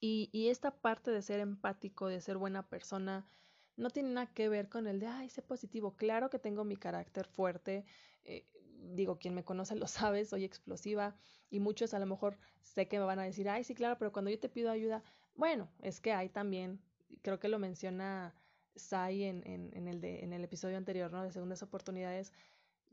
Y, 0.00 0.28
y 0.32 0.48
esta 0.48 0.70
parte 0.72 1.10
de 1.10 1.22
ser 1.22 1.40
empático, 1.40 2.08
de 2.08 2.20
ser 2.20 2.36
buena 2.36 2.66
persona, 2.66 3.26
no 3.80 3.90
tiene 3.90 4.10
nada 4.10 4.26
que 4.32 4.48
ver 4.48 4.68
con 4.68 4.86
el 4.86 5.00
de, 5.00 5.06
ay, 5.06 5.28
sé 5.30 5.42
positivo. 5.42 5.96
Claro 5.96 6.30
que 6.30 6.38
tengo 6.38 6.64
mi 6.64 6.76
carácter 6.76 7.26
fuerte. 7.26 7.84
Eh, 8.24 8.46
digo, 8.94 9.18
quien 9.18 9.34
me 9.34 9.44
conoce 9.44 9.74
lo 9.74 9.86
sabe, 9.88 10.24
soy 10.24 10.44
explosiva 10.44 11.16
y 11.50 11.60
muchos 11.60 11.94
a 11.94 11.98
lo 11.98 12.06
mejor 12.06 12.38
sé 12.62 12.88
que 12.88 12.98
me 12.98 13.04
van 13.04 13.18
a 13.18 13.24
decir, 13.24 13.48
ay, 13.48 13.64
sí, 13.64 13.74
claro, 13.74 13.96
pero 13.98 14.12
cuando 14.12 14.30
yo 14.30 14.38
te 14.38 14.48
pido 14.48 14.70
ayuda, 14.70 15.02
bueno, 15.34 15.68
es 15.80 16.00
que 16.00 16.12
hay 16.12 16.28
también, 16.28 16.80
creo 17.22 17.40
que 17.40 17.48
lo 17.48 17.58
menciona 17.58 18.34
Sai 18.76 19.24
en, 19.24 19.42
en, 19.46 19.88
el, 19.88 20.00
de, 20.00 20.22
en 20.22 20.32
el 20.32 20.44
episodio 20.44 20.76
anterior, 20.76 21.10
¿no? 21.10 21.24
De 21.24 21.32
segundas 21.32 21.62
oportunidades. 21.62 22.32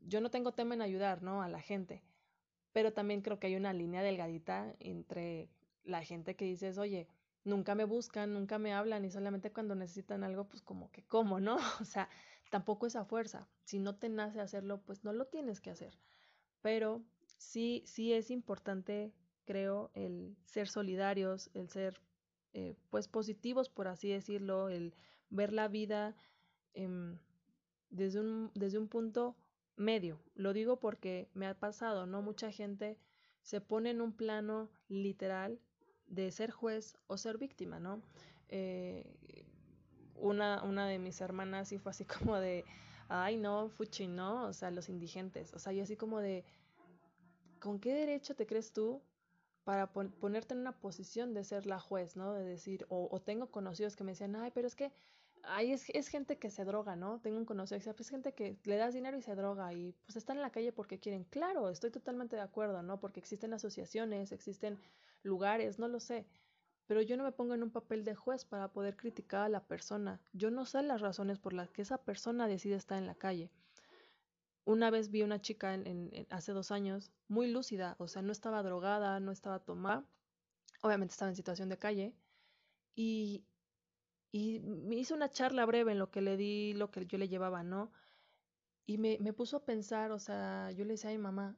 Yo 0.02 0.22
no 0.22 0.32
tengo 0.32 0.52
tema 0.52 0.74
en 0.74 0.82
ayudar, 0.82 1.22
¿no? 1.22 1.44
A 1.44 1.50
la 1.50 1.62
gente, 1.62 2.04
pero 2.74 2.94
también 2.94 3.22
creo 3.22 3.40
que 3.40 3.48
hay 3.48 3.56
una 3.56 3.74
línea 3.74 4.02
delgadita 4.02 4.76
entre 4.80 5.50
la 5.84 6.04
gente 6.04 6.36
que 6.36 6.46
dices, 6.46 6.78
oye, 6.78 7.08
nunca 7.48 7.76
me 7.76 7.86
buscan, 7.86 8.34
nunca 8.34 8.60
me 8.60 8.74
hablan 8.74 9.06
y 9.06 9.10
solamente 9.10 9.52
cuando 9.52 9.74
necesitan 9.74 10.24
algo, 10.24 10.48
pues 10.48 10.62
como 10.62 10.92
que 10.92 11.04
como, 11.04 11.40
¿no? 11.40 11.58
O 11.82 11.86
sea, 11.86 12.10
tampoco 12.52 12.86
esa 12.86 13.06
fuerza. 13.06 13.48
Si 13.64 13.80
no 13.80 13.96
te 13.96 14.10
nace 14.10 14.40
hacerlo, 14.40 14.82
pues 14.86 15.04
no 15.04 15.14
lo 15.14 15.26
tienes 15.26 15.62
que 15.62 15.72
hacer. 15.72 15.98
Pero 16.62 17.04
sí, 17.38 17.84
sí 17.86 18.14
es 18.14 18.30
importante, 18.32 19.14
creo, 19.46 19.92
el 19.94 20.36
ser 20.46 20.68
solidarios, 20.68 21.50
el 21.54 21.70
ser, 21.70 22.02
eh, 22.54 22.76
pues, 22.90 23.08
positivos, 23.08 23.70
por 23.70 23.88
así 23.88 24.10
decirlo, 24.10 24.70
el 24.70 24.94
ver 25.30 25.54
la 25.54 25.68
vida 25.68 26.16
eh, 26.74 27.18
desde, 27.90 28.20
un, 28.20 28.52
desde 28.56 28.78
un 28.78 28.88
punto 28.88 29.36
medio. 29.76 30.20
Lo 30.36 30.54
digo 30.54 30.80
porque 30.80 31.30
me 31.34 31.48
ha 31.48 31.54
pasado, 31.54 32.06
¿no? 32.06 32.22
Mucha 32.22 32.52
gente 32.52 32.98
se 33.42 33.62
pone 33.62 33.92
en 33.92 34.02
un 34.02 34.12
plano 34.12 34.70
literal 34.90 35.60
de 36.08 36.32
ser 36.32 36.52
juez 36.52 36.98
o 37.08 37.18
ser 37.18 37.38
víctima, 37.38 37.80
¿no? 37.80 38.02
Eh, 38.50 39.04
una, 40.16 40.64
una 40.64 40.88
de 40.88 41.00
mis 41.00 41.22
hermanas 41.22 41.70
sí 41.70 41.78
fue 41.78 41.92
así 41.92 42.06
como 42.32 42.38
de, 42.38 42.66
ay 43.10 43.38
no, 43.38 43.70
fuchi, 43.70 44.08
no, 44.08 44.46
o 44.46 44.54
sea, 44.54 44.72
los 44.72 44.90
indigentes, 44.90 45.54
o 45.54 45.60
sea, 45.60 45.74
yo 45.74 45.84
así 45.84 45.96
como 45.96 46.20
de, 46.20 46.44
¿con 47.60 47.80
qué 47.80 47.94
derecho 47.94 48.36
te 48.36 48.46
crees 48.46 48.74
tú 48.74 49.02
para 49.64 49.92
pon 49.92 50.12
ponerte 50.12 50.54
en 50.54 50.62
una 50.62 50.80
posición 50.80 51.34
de 51.34 51.44
ser 51.44 51.66
la 51.66 51.80
juez, 51.80 52.16
¿no? 52.16 52.34
De 52.34 52.44
decir, 52.44 52.86
o, 52.90 53.10
o 53.12 53.20
tengo 53.20 53.48
conocidos 53.52 53.96
que 53.96 54.04
me 54.04 54.14
decían, 54.14 54.36
ay, 54.36 54.52
pero 54.54 54.68
es 54.68 54.76
que 54.76 54.92
ay, 55.44 55.72
es, 55.72 55.90
es, 55.90 56.08
gente 56.08 56.38
que 56.38 56.50
se 56.50 56.66
droga, 56.66 56.96
¿no? 56.96 57.20
Tengo 57.20 57.38
un 57.38 57.46
conocido 57.46 57.80
pues 57.94 58.08
es 58.08 58.10
gente 58.10 58.34
que 58.34 58.58
le 58.66 58.78
das 58.78 58.94
dinero 58.94 59.18
y 59.18 59.22
se 59.22 59.36
droga 59.36 59.74
y 59.74 59.94
pues 60.06 60.16
están 60.16 60.38
en 60.38 60.42
la 60.44 60.52
calle 60.52 60.72
porque 60.72 61.00
quieren. 61.00 61.24
Claro, 61.26 61.70
estoy 61.70 61.92
totalmente 61.92 62.36
de 62.36 62.42
acuerdo, 62.42 62.82
¿no? 62.84 63.00
Porque 63.00 63.20
existen 63.20 63.54
asociaciones, 63.54 64.32
existen 64.32 64.78
lugares, 65.24 65.80
no 65.80 65.88
lo 65.88 66.00
sé. 66.00 66.28
Pero 66.88 67.02
yo 67.02 67.18
no 67.18 67.24
me 67.24 67.32
pongo 67.34 67.54
en 67.54 67.64
un 67.64 67.72
papel 67.72 68.04
de 68.06 68.16
juez 68.16 68.46
para 68.46 68.72
poder 68.72 68.96
criticar 68.96 69.42
a 69.42 69.50
la 69.50 69.66
persona. 69.66 70.22
Yo 70.34 70.52
no 70.52 70.66
sé 70.66 70.84
las 70.84 71.02
razones 71.02 71.40
por 71.40 71.54
las 71.54 71.70
que 71.70 71.82
esa 71.82 71.98
persona 71.98 72.48
decide 72.48 72.76
estar 72.76 72.98
en 72.98 73.08
la 73.08 73.16
calle. 73.16 73.52
Una 74.66 74.90
vez 74.90 75.12
vi 75.12 75.22
una 75.22 75.42
chica 75.42 75.78
hace 76.30 76.52
dos 76.52 76.72
años 76.72 77.12
muy 77.30 77.50
lúcida, 77.50 77.96
o 78.00 78.08
sea, 78.08 78.22
no 78.22 78.32
estaba 78.34 78.64
drogada, 78.64 79.20
no 79.22 79.32
estaba 79.32 79.60
tomada, 79.60 80.06
obviamente 80.82 81.14
estaba 81.14 81.30
en 81.30 81.38
situación 81.38 81.70
de 81.70 81.78
calle, 81.78 82.14
y, 82.94 83.46
y 84.32 84.60
me 84.60 84.96
hizo 84.98 85.16
una 85.16 85.30
charla 85.30 85.66
breve 85.66 85.94
en 85.94 86.00
lo 86.00 86.12
que 86.12 86.22
le 86.22 86.36
di, 86.36 86.74
lo 86.74 86.92
que 86.92 87.06
yo 87.06 87.18
le 87.18 87.30
llevaba, 87.30 87.64
¿no? 87.64 87.92
Y 88.86 88.98
me, 88.98 89.18
me 89.20 89.34
puso 89.34 89.58
a 89.58 89.66
pensar, 89.66 90.12
o 90.12 90.20
sea, 90.20 90.72
yo 90.72 90.84
le 90.84 90.94
decía 90.94 91.12
a 91.12 91.14
mi 91.14 91.20
mamá, 91.20 91.56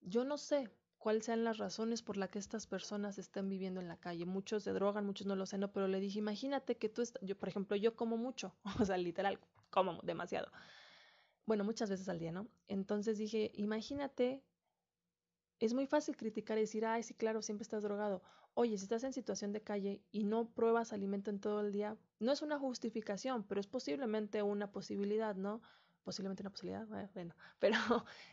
yo 0.00 0.24
no 0.24 0.36
sé, 0.36 0.70
cuáles 1.00 1.24
sean 1.24 1.44
las 1.44 1.58
razones 1.58 2.02
por 2.02 2.16
las 2.18 2.28
que 2.28 2.38
estas 2.38 2.66
personas 2.66 3.18
están 3.18 3.48
viviendo 3.48 3.80
en 3.80 3.88
la 3.88 3.96
calle. 3.96 4.26
Muchos 4.26 4.62
se 4.62 4.72
drogan, 4.72 5.06
muchos 5.06 5.26
no 5.26 5.34
lo 5.34 5.46
sé, 5.46 5.58
no, 5.58 5.72
pero 5.72 5.88
le 5.88 5.98
dije, 5.98 6.18
imagínate 6.18 6.76
que 6.76 6.88
tú, 6.88 7.02
yo, 7.22 7.36
por 7.36 7.48
ejemplo, 7.48 7.74
yo 7.76 7.96
como 7.96 8.16
mucho, 8.18 8.54
o 8.80 8.84
sea, 8.84 8.98
literal, 8.98 9.40
como 9.70 10.00
demasiado. 10.02 10.52
Bueno, 11.46 11.64
muchas 11.64 11.90
veces 11.90 12.08
al 12.08 12.18
día, 12.18 12.32
¿no? 12.32 12.46
Entonces 12.68 13.18
dije, 13.18 13.50
imagínate, 13.54 14.44
es 15.58 15.72
muy 15.72 15.86
fácil 15.86 16.16
criticar 16.16 16.58
y 16.58 16.62
decir, 16.62 16.84
ay, 16.84 17.02
sí, 17.02 17.14
claro, 17.14 17.40
siempre 17.42 17.62
estás 17.62 17.82
drogado. 17.82 18.22
Oye, 18.52 18.76
si 18.76 18.84
estás 18.84 19.02
en 19.04 19.14
situación 19.14 19.52
de 19.52 19.62
calle 19.62 20.02
y 20.12 20.24
no 20.24 20.50
pruebas 20.50 20.92
alimento 20.92 21.30
en 21.30 21.40
todo 21.40 21.60
el 21.62 21.72
día, 21.72 21.96
no 22.18 22.30
es 22.30 22.42
una 22.42 22.58
justificación, 22.58 23.42
pero 23.44 23.60
es 23.60 23.66
posiblemente 23.66 24.42
una 24.42 24.70
posibilidad, 24.70 25.34
¿no? 25.34 25.62
Posiblemente 26.02 26.42
una 26.42 26.50
posibilidad, 26.50 26.86
bueno, 26.86 27.34
pero 27.58 27.76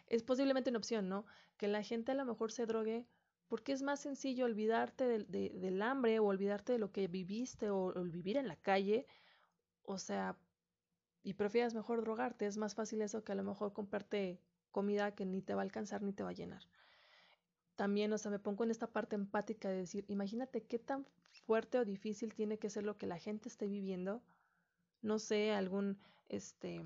es 0.08 0.24
posiblemente 0.24 0.70
una 0.70 0.80
opción, 0.80 1.10
¿no? 1.10 1.26
Que 1.58 1.68
la 1.68 1.84
gente 1.84 2.12
a 2.12 2.16
lo 2.16 2.26
mejor 2.26 2.52
se 2.52 2.66
drogue 2.66 3.06
porque 3.48 3.72
es 3.72 3.82
más 3.82 4.02
sencillo 4.02 4.46
olvidarte 4.46 5.06
de, 5.06 5.24
de, 5.24 5.50
del 5.50 5.82
hambre 5.82 6.20
o 6.20 6.26
olvidarte 6.26 6.74
de 6.74 6.80
lo 6.80 6.92
que 6.92 7.08
viviste 7.08 7.70
o, 7.70 7.88
o 7.88 8.04
vivir 8.04 8.38
en 8.38 8.48
la 8.48 8.58
calle, 8.58 9.08
o 9.84 9.98
sea, 9.98 10.38
y 11.24 11.34
prefieras 11.34 11.74
mejor 11.74 12.02
drogarte, 12.02 12.46
es 12.46 12.58
más 12.58 12.76
fácil 12.76 13.02
eso 13.02 13.24
que 13.24 13.32
a 13.32 13.36
lo 13.36 13.44
mejor 13.44 13.74
comprarte 13.74 14.40
comida 14.72 15.16
que 15.16 15.26
ni 15.26 15.42
te 15.42 15.56
va 15.56 15.62
a 15.62 15.64
alcanzar 15.64 16.02
ni 16.02 16.14
te 16.14 16.24
va 16.24 16.30
a 16.30 16.34
llenar. 16.34 16.64
También, 17.76 18.12
o 18.12 18.18
sea, 18.18 18.32
me 18.32 18.40
pongo 18.40 18.64
en 18.64 18.72
esta 18.72 18.88
parte 18.88 19.16
empática 19.16 19.70
de 19.70 19.78
decir, 19.78 20.06
imagínate 20.08 20.64
qué 20.64 20.80
tan 20.80 21.06
fuerte 21.46 21.80
o 21.80 21.86
difícil 21.86 22.34
tiene 22.34 22.58
que 22.58 22.70
ser 22.70 22.84
lo 22.84 22.98
que 22.98 23.08
la 23.08 23.20
gente 23.20 23.50
esté 23.50 23.68
viviendo, 23.68 24.22
no 25.02 25.20
sé, 25.20 25.52
algún, 25.52 26.00
este, 26.28 26.84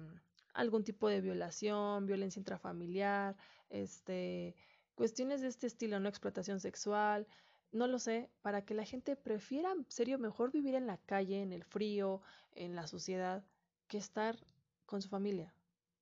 algún 0.54 0.84
tipo 0.84 1.08
de 1.10 1.22
violación, 1.22 2.06
violencia 2.06 2.40
intrafamiliar, 2.40 3.36
este, 3.70 4.56
cuestiones 4.96 5.42
de 5.42 5.48
este 5.48 5.68
estilo, 5.68 6.00
no 6.00 6.10
explotación 6.10 6.60
sexual, 6.60 7.28
no 7.72 7.88
lo 7.88 8.00
sé, 8.00 8.30
para 8.42 8.66
que 8.66 8.74
la 8.74 8.86
gente 8.86 9.16
prefiera, 9.16 9.74
serio, 9.88 10.20
mejor 10.20 10.52
vivir 10.52 10.76
en 10.76 10.88
la 10.88 10.98
calle, 10.98 11.42
en 11.42 11.54
el 11.54 11.64
frío, 11.64 12.22
en 12.54 12.76
la 12.76 12.88
suciedad, 12.88 13.44
que 13.88 13.98
estar 13.98 14.38
con 14.86 15.02
su 15.02 15.10
familia, 15.10 15.54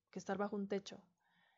que 0.10 0.20
estar 0.20 0.38
bajo 0.38 0.56
un 0.56 0.68
techo. 0.68 1.02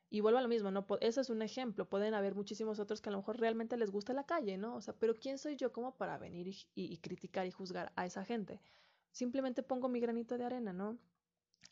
Y 0.09 0.19
vuelvo 0.19 0.39
a 0.39 0.41
lo 0.41 0.49
mismo, 0.49 0.71
¿no? 0.71 0.85
Eso 0.99 1.21
es 1.21 1.29
un 1.29 1.41
ejemplo. 1.41 1.87
Pueden 1.87 2.13
haber 2.13 2.35
muchísimos 2.35 2.79
otros 2.79 2.99
que 2.99 3.07
a 3.07 3.13
lo 3.13 3.19
mejor 3.19 3.39
realmente 3.39 3.77
les 3.77 3.91
gusta 3.91 4.11
la 4.11 4.25
calle, 4.25 4.57
¿no? 4.57 4.75
O 4.75 4.81
sea, 4.81 4.93
pero 4.93 5.15
¿quién 5.15 5.37
soy 5.37 5.55
yo 5.55 5.71
como 5.71 5.95
para 5.95 6.17
venir 6.17 6.49
y, 6.49 6.57
y 6.75 6.97
criticar 6.97 7.47
y 7.47 7.51
juzgar 7.51 7.93
a 7.95 8.05
esa 8.05 8.25
gente? 8.25 8.59
Simplemente 9.11 9.63
pongo 9.63 9.87
mi 9.87 10.01
granito 10.01 10.37
de 10.37 10.43
arena, 10.43 10.73
¿no? 10.73 10.97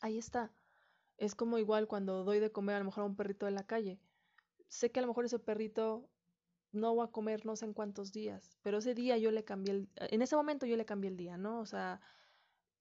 Ahí 0.00 0.16
está. 0.16 0.50
Es 1.20 1.34
como 1.34 1.58
igual 1.58 1.86
cuando 1.86 2.24
doy 2.24 2.40
de 2.40 2.50
comer 2.50 2.76
a 2.76 2.78
lo 2.78 2.86
mejor 2.86 3.02
a 3.04 3.06
un 3.06 3.14
perrito 3.14 3.44
de 3.44 3.52
la 3.52 3.66
calle. 3.66 4.00
Sé 4.68 4.90
que 4.90 5.00
a 5.00 5.02
lo 5.02 5.08
mejor 5.08 5.26
ese 5.26 5.38
perrito 5.38 6.08
no 6.72 6.96
va 6.96 7.04
a 7.04 7.12
comer 7.12 7.44
no 7.44 7.56
sé 7.56 7.66
en 7.66 7.74
cuántos 7.74 8.10
días, 8.10 8.56
pero 8.62 8.78
ese 8.78 8.94
día 8.94 9.18
yo 9.18 9.30
le 9.30 9.44
cambié 9.44 9.74
el, 9.74 9.88
en 9.96 10.22
ese 10.22 10.34
momento 10.34 10.64
yo 10.66 10.76
le 10.76 10.86
cambié 10.86 11.10
el 11.10 11.18
día, 11.18 11.36
¿no? 11.36 11.60
O 11.60 11.66
sea, 11.66 12.00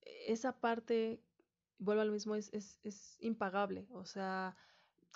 esa 0.02 0.54
parte, 0.62 1.22
vuelvo 1.80 2.02
a 2.02 2.06
lo 2.06 2.14
mismo, 2.14 2.36
es, 2.36 2.50
es, 2.54 2.80
es 2.84 3.18
impagable. 3.20 3.88
O 3.92 4.06
sea, 4.06 4.56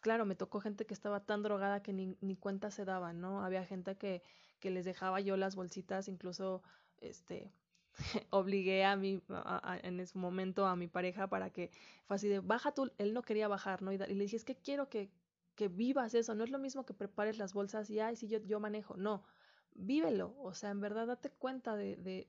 claro, 0.01 0.25
me 0.25 0.35
tocó 0.35 0.59
gente 0.59 0.85
que 0.85 0.93
estaba 0.93 1.25
tan 1.25 1.43
drogada 1.43 1.81
que 1.81 1.93
ni, 1.93 2.17
ni 2.19 2.35
cuenta 2.35 2.71
se 2.71 2.83
daba, 2.83 3.13
¿no? 3.13 3.41
Había 3.41 3.65
gente 3.65 3.95
que, 3.97 4.21
que 4.59 4.69
les 4.69 4.83
dejaba 4.83 5.21
yo 5.21 5.37
las 5.37 5.55
bolsitas, 5.55 6.09
incluso, 6.09 6.61
este, 6.97 7.53
obligué 8.29 8.83
a 8.85 8.95
mi, 8.95 9.21
en 9.83 9.99
ese 9.99 10.17
momento 10.17 10.65
a 10.65 10.75
mi 10.75 10.87
pareja 10.87 11.27
para 11.27 11.51
que 11.51 11.71
fue 12.05 12.15
así 12.15 12.27
de, 12.27 12.39
baja 12.39 12.73
tú, 12.73 12.91
él 12.97 13.13
no 13.13 13.21
quería 13.21 13.47
bajar, 13.47 13.81
¿no? 13.81 13.91
Y, 13.91 13.97
le 13.97 14.07
dije, 14.07 14.35
es 14.35 14.43
que 14.43 14.55
quiero 14.55 14.89
que, 14.89 15.11
que 15.55 15.67
vivas 15.67 16.13
eso, 16.13 16.35
no 16.35 16.43
es 16.43 16.49
lo 16.49 16.59
mismo 16.59 16.85
que 16.85 16.93
prepares 16.93 17.37
las 17.37 17.53
bolsas 17.53 17.89
y, 17.89 17.99
ay, 17.99 18.15
si 18.15 18.27
yo, 18.27 18.39
yo 18.39 18.59
manejo, 18.59 18.95
no, 18.97 19.23
vívelo, 19.75 20.35
o 20.39 20.53
sea, 20.53 20.71
en 20.71 20.81
verdad 20.81 21.07
date 21.07 21.29
cuenta 21.29 21.75
de, 21.75 21.95
de 21.97 22.27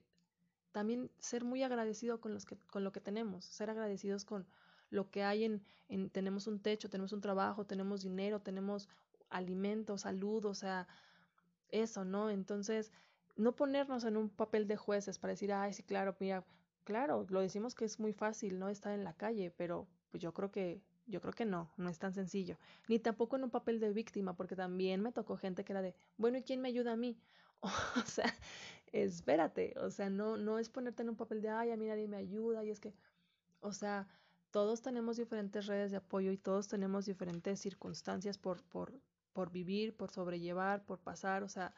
también 0.71 1.09
ser 1.19 1.43
muy 1.43 1.63
agradecido 1.63 2.19
con, 2.19 2.33
los 2.33 2.45
que, 2.45 2.57
con 2.69 2.83
lo 2.83 2.91
que 2.91 2.99
tenemos, 2.99 3.45
ser 3.45 3.69
agradecidos 3.69 4.25
con, 4.25 4.45
lo 4.89 5.09
que 5.09 5.23
hay 5.23 5.43
en, 5.43 5.63
en, 5.89 6.09
tenemos 6.09 6.47
un 6.47 6.59
techo, 6.59 6.89
tenemos 6.89 7.13
un 7.13 7.21
trabajo, 7.21 7.65
tenemos 7.65 8.03
dinero, 8.03 8.39
tenemos 8.41 8.89
alimento, 9.29 9.97
salud, 9.97 10.45
o 10.45 10.53
sea, 10.53 10.87
eso, 11.69 12.05
¿no? 12.05 12.29
Entonces, 12.29 12.91
no 13.35 13.55
ponernos 13.55 14.03
en 14.05 14.17
un 14.17 14.29
papel 14.29 14.67
de 14.67 14.77
jueces 14.77 15.19
para 15.19 15.31
decir, 15.31 15.51
ay, 15.51 15.73
sí, 15.73 15.83
claro, 15.83 16.15
mira, 16.19 16.45
claro, 16.83 17.25
lo 17.29 17.41
decimos 17.41 17.75
que 17.75 17.85
es 17.85 17.99
muy 17.99 18.13
fácil, 18.13 18.59
¿no? 18.59 18.69
Estar 18.69 18.93
en 18.93 19.03
la 19.03 19.13
calle, 19.13 19.51
pero 19.51 19.87
pues 20.09 20.21
yo 20.21 20.33
creo 20.33 20.51
que, 20.51 20.81
yo 21.07 21.21
creo 21.21 21.33
que 21.33 21.45
no, 21.45 21.71
no 21.77 21.89
es 21.89 21.99
tan 21.99 22.13
sencillo. 22.13 22.57
Ni 22.87 22.99
tampoco 22.99 23.35
en 23.35 23.43
un 23.43 23.49
papel 23.49 23.79
de 23.79 23.91
víctima, 23.91 24.35
porque 24.35 24.55
también 24.55 25.01
me 25.01 25.11
tocó 25.11 25.37
gente 25.37 25.65
que 25.65 25.73
era 25.73 25.81
de, 25.81 25.95
bueno, 26.17 26.37
¿y 26.37 26.43
quién 26.43 26.61
me 26.61 26.69
ayuda 26.69 26.93
a 26.93 26.97
mí? 26.97 27.19
o 27.61 28.05
sea, 28.05 28.33
espérate, 28.91 29.73
o 29.79 29.89
sea, 29.89 30.09
no, 30.09 30.37
no 30.37 30.59
es 30.59 30.69
ponerte 30.69 31.03
en 31.03 31.09
un 31.09 31.15
papel 31.15 31.41
de, 31.41 31.49
ay, 31.49 31.71
a 31.71 31.77
mí 31.77 31.87
nadie 31.87 32.07
me 32.07 32.17
ayuda, 32.17 32.63
y 32.63 32.69
es 32.69 32.79
que, 32.79 32.93
o 33.59 33.73
sea, 33.73 34.07
todos 34.51 34.81
tenemos 34.81 35.17
diferentes 35.17 35.65
redes 35.65 35.91
de 35.91 35.97
apoyo 35.97 36.31
y 36.31 36.37
todos 36.37 36.69
tenemos 36.69 37.05
diferentes 37.05 37.59
circunstancias 37.59 38.37
por, 38.37 38.63
por, 38.63 38.93
por 39.33 39.51
vivir, 39.51 39.97
por 39.97 40.11
sobrellevar, 40.11 40.85
por 40.85 40.99
pasar, 40.99 41.43
o 41.43 41.49
sea, 41.49 41.73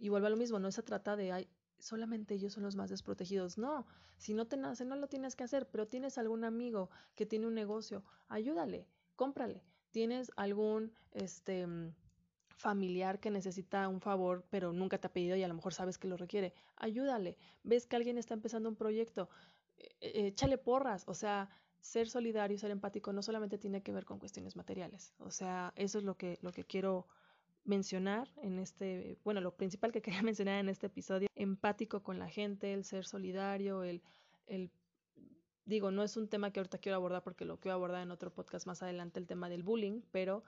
y 0.00 0.08
vuelve 0.08 0.26
a 0.26 0.30
lo 0.30 0.36
mismo, 0.36 0.58
no 0.58 0.72
se 0.72 0.82
trata 0.82 1.14
de, 1.14 1.32
ay, 1.32 1.48
solamente 1.78 2.34
ellos 2.34 2.52
son 2.54 2.62
los 2.62 2.76
más 2.76 2.90
desprotegidos, 2.90 3.58
no, 3.58 3.86
si 4.16 4.34
no 4.34 4.46
te 4.46 4.56
nace, 4.56 4.84
no 4.84 4.96
lo 4.96 5.08
tienes 5.08 5.36
que 5.36 5.44
hacer, 5.44 5.68
pero 5.68 5.86
tienes 5.86 6.18
algún 6.18 6.44
amigo 6.44 6.90
que 7.14 7.26
tiene 7.26 7.46
un 7.46 7.54
negocio, 7.54 8.02
ayúdale, 8.28 8.86
cómprale, 9.16 9.62
tienes 9.90 10.32
algún, 10.36 10.92
este, 11.12 11.66
familiar 12.56 13.20
que 13.20 13.30
necesita 13.30 13.88
un 13.88 14.00
favor, 14.00 14.44
pero 14.50 14.72
nunca 14.72 14.98
te 14.98 15.06
ha 15.06 15.12
pedido 15.12 15.36
y 15.36 15.42
a 15.42 15.48
lo 15.48 15.54
mejor 15.54 15.72
sabes 15.72 15.96
que 15.96 16.08
lo 16.08 16.16
requiere, 16.16 16.52
ayúdale, 16.76 17.38
ves 17.62 17.86
que 17.86 17.96
alguien 17.96 18.18
está 18.18 18.34
empezando 18.34 18.68
un 18.68 18.76
proyecto, 18.76 19.28
e, 19.78 19.88
e, 20.00 20.26
échale 20.26 20.58
porras, 20.58 21.04
o 21.06 21.14
sea, 21.14 21.48
ser 21.80 22.08
solidario, 22.08 22.58
ser 22.58 22.70
empático 22.70 23.12
no 23.12 23.22
solamente 23.22 23.58
tiene 23.58 23.82
que 23.82 23.92
ver 23.92 24.04
con 24.04 24.18
cuestiones 24.18 24.56
materiales. 24.56 25.14
O 25.18 25.30
sea, 25.30 25.72
eso 25.76 25.98
es 25.98 26.04
lo 26.04 26.16
que, 26.16 26.38
lo 26.42 26.52
que 26.52 26.64
quiero 26.64 27.06
mencionar 27.64 28.28
en 28.42 28.58
este, 28.58 29.18
bueno, 29.24 29.40
lo 29.40 29.56
principal 29.56 29.92
que 29.92 30.02
quería 30.02 30.22
mencionar 30.22 30.60
en 30.60 30.68
este 30.68 30.86
episodio, 30.86 31.28
empático 31.34 32.02
con 32.02 32.18
la 32.18 32.28
gente, 32.28 32.72
el 32.72 32.84
ser 32.84 33.04
solidario, 33.04 33.82
el, 33.82 34.02
el 34.46 34.70
digo, 35.64 35.90
no 35.90 36.02
es 36.02 36.16
un 36.16 36.28
tema 36.28 36.52
que 36.52 36.60
ahorita 36.60 36.78
quiero 36.78 36.96
abordar 36.96 37.22
porque 37.22 37.44
lo 37.44 37.60
quiero 37.60 37.74
abordar 37.74 38.02
en 38.02 38.10
otro 38.10 38.32
podcast 38.32 38.66
más 38.66 38.82
adelante, 38.82 39.20
el 39.20 39.26
tema 39.26 39.48
del 39.48 39.62
bullying, 39.62 40.02
pero 40.10 40.42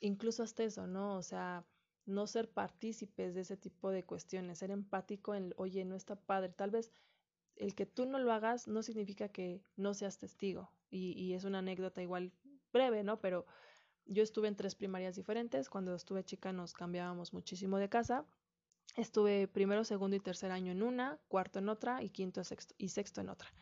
incluso 0.00 0.42
hasta 0.42 0.64
eso, 0.64 0.86
¿no? 0.86 1.16
O 1.16 1.22
sea, 1.22 1.64
no 2.04 2.26
ser 2.26 2.50
partícipes 2.50 3.34
de 3.34 3.42
ese 3.42 3.56
tipo 3.56 3.90
de 3.90 4.04
cuestiones, 4.04 4.58
ser 4.58 4.70
empático 4.70 5.34
en, 5.34 5.54
oye, 5.56 5.84
no 5.84 5.96
está 5.96 6.16
padre, 6.16 6.50
tal 6.50 6.70
vez 6.70 6.92
el 7.56 7.74
que 7.74 7.86
tú 7.86 8.06
no 8.06 8.18
lo 8.18 8.32
hagas 8.32 8.68
no 8.68 8.82
significa 8.82 9.28
que 9.28 9.62
no 9.76 9.94
seas 9.94 10.18
testigo. 10.18 10.70
Y, 10.90 11.12
y, 11.12 11.34
es 11.34 11.44
una 11.44 11.58
anécdota 11.58 12.02
igual 12.02 12.32
breve, 12.72 13.02
¿no? 13.02 13.20
Pero 13.20 13.46
yo 14.06 14.22
estuve 14.22 14.48
en 14.48 14.56
tres 14.56 14.74
primarias 14.74 15.16
diferentes. 15.16 15.68
Cuando 15.68 15.94
estuve 15.94 16.24
chica 16.24 16.52
nos 16.52 16.72
cambiábamos 16.72 17.32
muchísimo 17.32 17.78
de 17.78 17.88
casa. 17.88 18.24
Estuve 18.96 19.48
primero, 19.48 19.84
segundo 19.84 20.16
y 20.16 20.20
tercer 20.20 20.50
año 20.52 20.72
en 20.72 20.82
una, 20.82 21.18
cuarto 21.28 21.58
en 21.58 21.68
otra 21.68 22.02
y 22.02 22.10
quinto 22.10 22.42
sexto, 22.44 22.74
y 22.78 22.88
sexto 22.88 23.20
en 23.20 23.28
otra. 23.28 23.52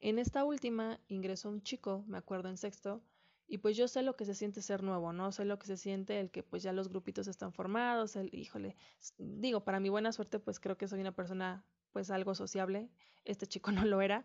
En 0.00 0.18
esta 0.18 0.44
última 0.44 1.00
ingresó 1.08 1.48
un 1.48 1.62
chico, 1.62 2.04
me 2.06 2.18
acuerdo 2.18 2.48
en 2.48 2.56
sexto, 2.56 3.02
y 3.48 3.58
pues 3.58 3.76
yo 3.76 3.88
sé 3.88 4.02
lo 4.02 4.16
que 4.16 4.24
se 4.24 4.34
siente 4.34 4.60
ser 4.60 4.82
nuevo, 4.82 5.12
¿no? 5.12 5.32
Sé 5.32 5.44
lo 5.44 5.58
que 5.58 5.66
se 5.66 5.76
siente 5.76 6.20
el 6.20 6.30
que 6.30 6.42
pues 6.42 6.62
ya 6.62 6.72
los 6.72 6.88
grupitos 6.88 7.26
están 7.26 7.52
formados, 7.52 8.16
el 8.16 8.32
híjole, 8.34 8.76
digo, 9.18 9.64
para 9.64 9.80
mi 9.80 9.88
buena 9.88 10.12
suerte 10.12 10.38
pues 10.38 10.60
creo 10.60 10.76
que 10.76 10.88
soy 10.88 11.00
una 11.00 11.14
persona 11.14 11.64
pues 11.92 12.10
algo 12.10 12.34
sociable, 12.34 12.90
este 13.24 13.46
chico 13.46 13.70
no 13.72 13.84
lo 13.84 14.02
era, 14.02 14.24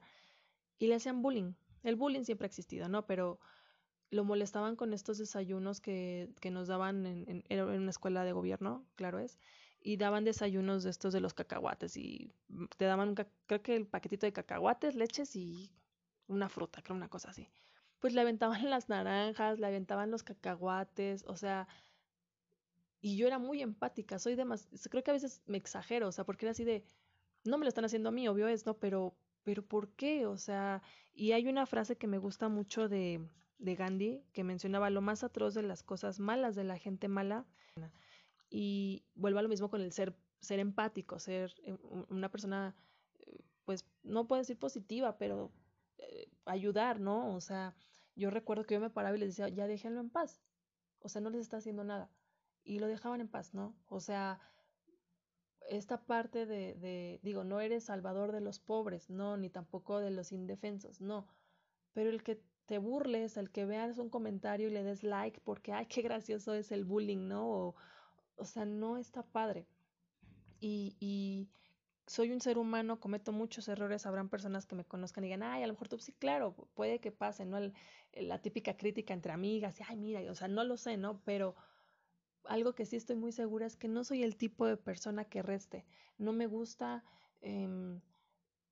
y 0.77 0.87
le 0.87 0.95
hacían 0.95 1.21
bullying. 1.21 1.53
El 1.83 1.95
bullying 1.95 2.23
siempre 2.23 2.45
ha 2.45 2.49
existido, 2.49 2.89
¿no? 2.89 3.07
Pero 3.07 3.39
lo 4.11 4.25
molestaban 4.25 4.75
con 4.75 4.93
estos 4.93 5.17
desayunos 5.17 5.79
que, 5.79 6.29
que 6.41 6.51
nos 6.51 6.67
daban 6.67 7.05
en, 7.05 7.43
en, 7.47 7.61
una 7.61 7.89
escuela 7.89 8.25
de 8.25 8.33
gobierno, 8.33 8.85
claro 8.95 9.19
es, 9.19 9.39
y 9.79 9.97
daban 9.97 10.25
desayunos 10.25 10.83
de 10.83 10.89
estos 10.89 11.13
de 11.13 11.21
los 11.21 11.33
cacahuates 11.33 11.95
y 11.95 12.33
te 12.77 12.85
daban, 12.85 13.15
creo 13.47 13.61
que 13.63 13.75
el 13.75 13.87
paquetito 13.87 14.25
de 14.25 14.33
cacahuates, 14.33 14.95
leches 14.95 15.35
y 15.35 15.71
una 16.27 16.49
fruta, 16.49 16.81
creo 16.81 16.95
una 16.95 17.09
cosa 17.09 17.29
así. 17.29 17.49
Pues 17.99 18.13
le 18.13 18.21
aventaban 18.21 18.61
las 18.69 18.89
naranjas, 18.89 19.59
le 19.59 19.67
aventaban 19.67 20.11
los 20.11 20.23
cacahuates, 20.23 21.23
o 21.27 21.37
sea, 21.37 21.67
y 22.99 23.15
yo 23.15 23.27
era 23.27 23.39
muy 23.39 23.61
empática, 23.61 24.19
soy 24.19 24.35
de 24.35 24.43
más, 24.43 24.67
creo 24.89 25.03
que 25.03 25.11
a 25.11 25.13
veces 25.13 25.41
me 25.45 25.57
exagero, 25.57 26.09
o 26.09 26.11
sea, 26.11 26.25
porque 26.25 26.45
era 26.45 26.51
así 26.51 26.65
de, 26.65 26.83
no 27.45 27.57
me 27.57 27.63
lo 27.63 27.69
están 27.69 27.85
haciendo 27.85 28.09
a 28.09 28.11
mí, 28.11 28.27
obvio 28.27 28.49
es, 28.49 28.65
¿no? 28.65 28.73
Pero, 28.75 29.15
pero 29.43 29.65
¿por 29.65 29.89
qué? 29.93 30.25
O 30.27 30.37
sea, 30.37 30.83
y 31.13 31.31
hay 31.31 31.47
una 31.47 31.65
frase 31.65 31.95
que 31.95 32.07
me 32.07 32.17
gusta 32.17 32.49
mucho 32.49 32.89
de, 32.89 33.25
de 33.61 33.75
Gandhi 33.75 34.23
que 34.33 34.43
mencionaba 34.43 34.89
lo 34.89 35.01
más 35.01 35.23
atroz 35.23 35.53
de 35.53 35.63
las 35.63 35.83
cosas 35.83 36.19
malas 36.19 36.55
de 36.55 36.63
la 36.63 36.77
gente 36.77 37.07
mala. 37.07 37.45
Y 38.49 39.05
vuelvo 39.15 39.39
a 39.39 39.43
lo 39.43 39.49
mismo 39.49 39.69
con 39.69 39.79
el 39.81 39.93
ser, 39.93 40.13
ser 40.41 40.59
empático, 40.59 41.19
ser 41.19 41.53
eh, 41.63 41.77
una 42.09 42.29
persona, 42.29 42.75
eh, 43.19 43.39
pues 43.63 43.85
no 44.03 44.27
puedo 44.27 44.41
decir 44.41 44.59
positiva, 44.59 45.17
pero 45.17 45.53
eh, 45.99 46.29
ayudar, 46.45 46.99
¿no? 46.99 47.33
O 47.33 47.39
sea, 47.39 47.75
yo 48.15 48.29
recuerdo 48.29 48.65
que 48.65 48.73
yo 48.73 48.81
me 48.81 48.89
paraba 48.89 49.15
y 49.15 49.19
les 49.19 49.29
decía, 49.29 49.47
ya 49.47 49.67
déjenlo 49.67 50.01
en 50.01 50.09
paz. 50.09 50.41
O 50.99 51.07
sea, 51.07 51.21
no 51.21 51.29
les 51.29 51.41
está 51.41 51.57
haciendo 51.57 51.85
nada. 51.85 52.09
Y 52.63 52.79
lo 52.79 52.87
dejaban 52.87 53.21
en 53.21 53.29
paz, 53.29 53.53
¿no? 53.53 53.73
O 53.87 54.01
sea, 54.01 54.41
esta 55.69 56.05
parte 56.05 56.45
de, 56.45 56.75
de, 56.75 57.19
digo, 57.23 57.45
no 57.45 57.61
eres 57.61 57.85
salvador 57.85 58.33
de 58.33 58.41
los 58.41 58.59
pobres, 58.59 59.09
no, 59.09 59.37
ni 59.37 59.49
tampoco 59.49 59.99
de 59.99 60.11
los 60.11 60.33
indefensos, 60.33 60.99
no, 60.99 61.27
pero 61.93 62.09
el 62.09 62.23
que 62.23 62.41
te 62.71 62.77
burles, 62.77 63.35
el 63.35 63.51
que 63.51 63.65
veas 63.65 63.97
un 63.97 64.09
comentario 64.09 64.69
y 64.69 64.71
le 64.71 64.81
des 64.81 65.03
like 65.03 65.41
porque, 65.43 65.73
ay, 65.73 65.87
qué 65.87 66.01
gracioso 66.01 66.53
es 66.53 66.71
el 66.71 66.85
bullying, 66.85 67.27
¿no? 67.27 67.45
O, 67.49 67.75
o 68.37 68.45
sea, 68.45 68.63
no 68.63 68.95
está 68.95 69.23
padre. 69.23 69.67
Y, 70.61 70.95
y 71.01 71.49
soy 72.07 72.31
un 72.31 72.39
ser 72.39 72.57
humano, 72.57 73.01
cometo 73.01 73.33
muchos 73.33 73.67
errores, 73.67 74.05
habrán 74.05 74.29
personas 74.29 74.65
que 74.65 74.75
me 74.75 74.85
conozcan 74.85 75.25
y 75.25 75.27
digan, 75.27 75.43
ay, 75.43 75.63
a 75.63 75.67
lo 75.67 75.73
mejor 75.73 75.89
tú 75.89 75.99
sí, 75.99 76.13
claro, 76.13 76.55
puede 76.73 76.99
que 76.99 77.11
pase, 77.11 77.43
¿no? 77.43 77.57
El, 77.57 77.73
la 78.13 78.41
típica 78.41 78.77
crítica 78.77 79.13
entre 79.13 79.33
amigas, 79.33 79.77
y, 79.81 79.83
ay, 79.85 79.97
mira, 79.97 80.21
o 80.31 80.35
sea, 80.35 80.47
no 80.47 80.63
lo 80.63 80.77
sé, 80.77 80.95
¿no? 80.95 81.19
Pero 81.25 81.57
algo 82.45 82.73
que 82.73 82.85
sí 82.85 82.95
estoy 82.95 83.17
muy 83.17 83.33
segura 83.33 83.65
es 83.65 83.75
que 83.75 83.89
no 83.89 84.05
soy 84.05 84.23
el 84.23 84.37
tipo 84.37 84.65
de 84.65 84.77
persona 84.77 85.25
que 85.25 85.41
reste. 85.41 85.83
No 86.17 86.31
me 86.31 86.47
gusta 86.47 87.03
eh, 87.41 87.99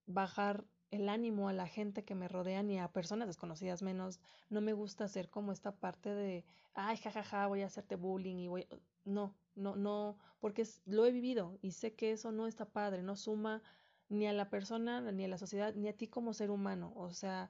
bajar 0.05 0.63
el 0.91 1.09
ánimo 1.09 1.49
a 1.49 1.53
la 1.53 1.67
gente 1.67 2.03
que 2.03 2.15
me 2.15 2.27
rodea 2.27 2.63
ni 2.63 2.79
a 2.79 2.91
personas 2.91 3.27
desconocidas 3.27 3.81
menos. 3.81 4.19
No 4.49 4.61
me 4.61 4.73
gusta 4.73 5.05
hacer 5.05 5.29
como 5.29 5.51
esta 5.51 5.71
parte 5.71 6.13
de, 6.13 6.45
ay, 6.73 6.97
jajaja, 6.97 7.47
voy 7.47 7.61
a 7.61 7.67
hacerte 7.67 7.95
bullying 7.95 8.37
y 8.37 8.47
voy... 8.47 8.67
No, 9.05 9.35
no, 9.55 9.75
no, 9.75 10.17
porque 10.39 10.67
lo 10.85 11.05
he 11.05 11.11
vivido 11.11 11.57
y 11.61 11.71
sé 11.71 11.93
que 11.93 12.11
eso 12.11 12.31
no 12.31 12.47
está 12.47 12.65
padre, 12.65 13.01
no 13.01 13.15
suma 13.15 13.61
ni 14.09 14.27
a 14.27 14.33
la 14.33 14.49
persona, 14.49 15.01
ni 15.11 15.25
a 15.25 15.27
la 15.27 15.37
sociedad, 15.37 15.73
ni 15.75 15.87
a 15.87 15.95
ti 15.95 16.07
como 16.07 16.33
ser 16.33 16.51
humano. 16.51 16.93
O 16.95 17.11
sea, 17.11 17.49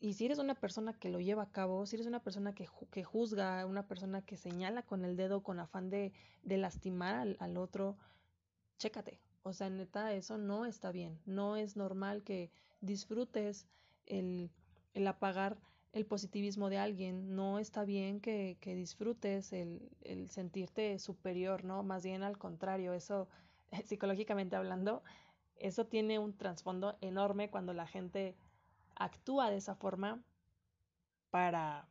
y 0.00 0.14
si 0.14 0.26
eres 0.26 0.38
una 0.38 0.54
persona 0.54 0.92
que 0.92 1.08
lo 1.08 1.20
lleva 1.20 1.44
a 1.44 1.50
cabo, 1.50 1.84
si 1.86 1.96
eres 1.96 2.06
una 2.06 2.22
persona 2.22 2.54
que, 2.54 2.68
que 2.90 3.04
juzga, 3.04 3.66
una 3.66 3.86
persona 3.88 4.22
que 4.22 4.36
señala 4.36 4.82
con 4.82 5.04
el 5.04 5.16
dedo 5.16 5.42
con 5.42 5.58
afán 5.58 5.90
de, 5.90 6.12
de 6.42 6.56
lastimar 6.58 7.14
al, 7.14 7.36
al, 7.40 7.56
otro, 7.56 7.96
chécate. 8.78 9.20
O 9.48 9.52
sea, 9.54 9.70
neta, 9.70 10.12
eso 10.12 10.36
no 10.36 10.66
está 10.66 10.92
bien. 10.92 11.18
No 11.24 11.56
es 11.56 11.74
normal 11.74 12.22
que 12.22 12.50
disfrutes 12.82 13.66
el, 14.04 14.50
el 14.92 15.06
apagar 15.06 15.58
el 15.94 16.04
positivismo 16.04 16.68
de 16.68 16.76
alguien, 16.76 17.34
no 17.34 17.58
está 17.58 17.84
bien 17.84 18.20
que, 18.20 18.58
que 18.60 18.74
disfrutes 18.74 19.54
el, 19.54 19.90
el 20.02 20.28
sentirte 20.28 20.98
superior, 20.98 21.64
¿no? 21.64 21.82
Más 21.82 22.04
bien 22.04 22.22
al 22.22 22.36
contrario, 22.36 22.92
eso 22.92 23.26
psicológicamente 23.86 24.54
hablando, 24.54 25.02
eso 25.56 25.86
tiene 25.86 26.18
un 26.18 26.36
trasfondo 26.36 26.98
enorme 27.00 27.50
cuando 27.50 27.72
la 27.72 27.86
gente 27.86 28.36
actúa 28.96 29.50
de 29.50 29.56
esa 29.56 29.74
forma 29.74 30.22
para, 31.30 31.88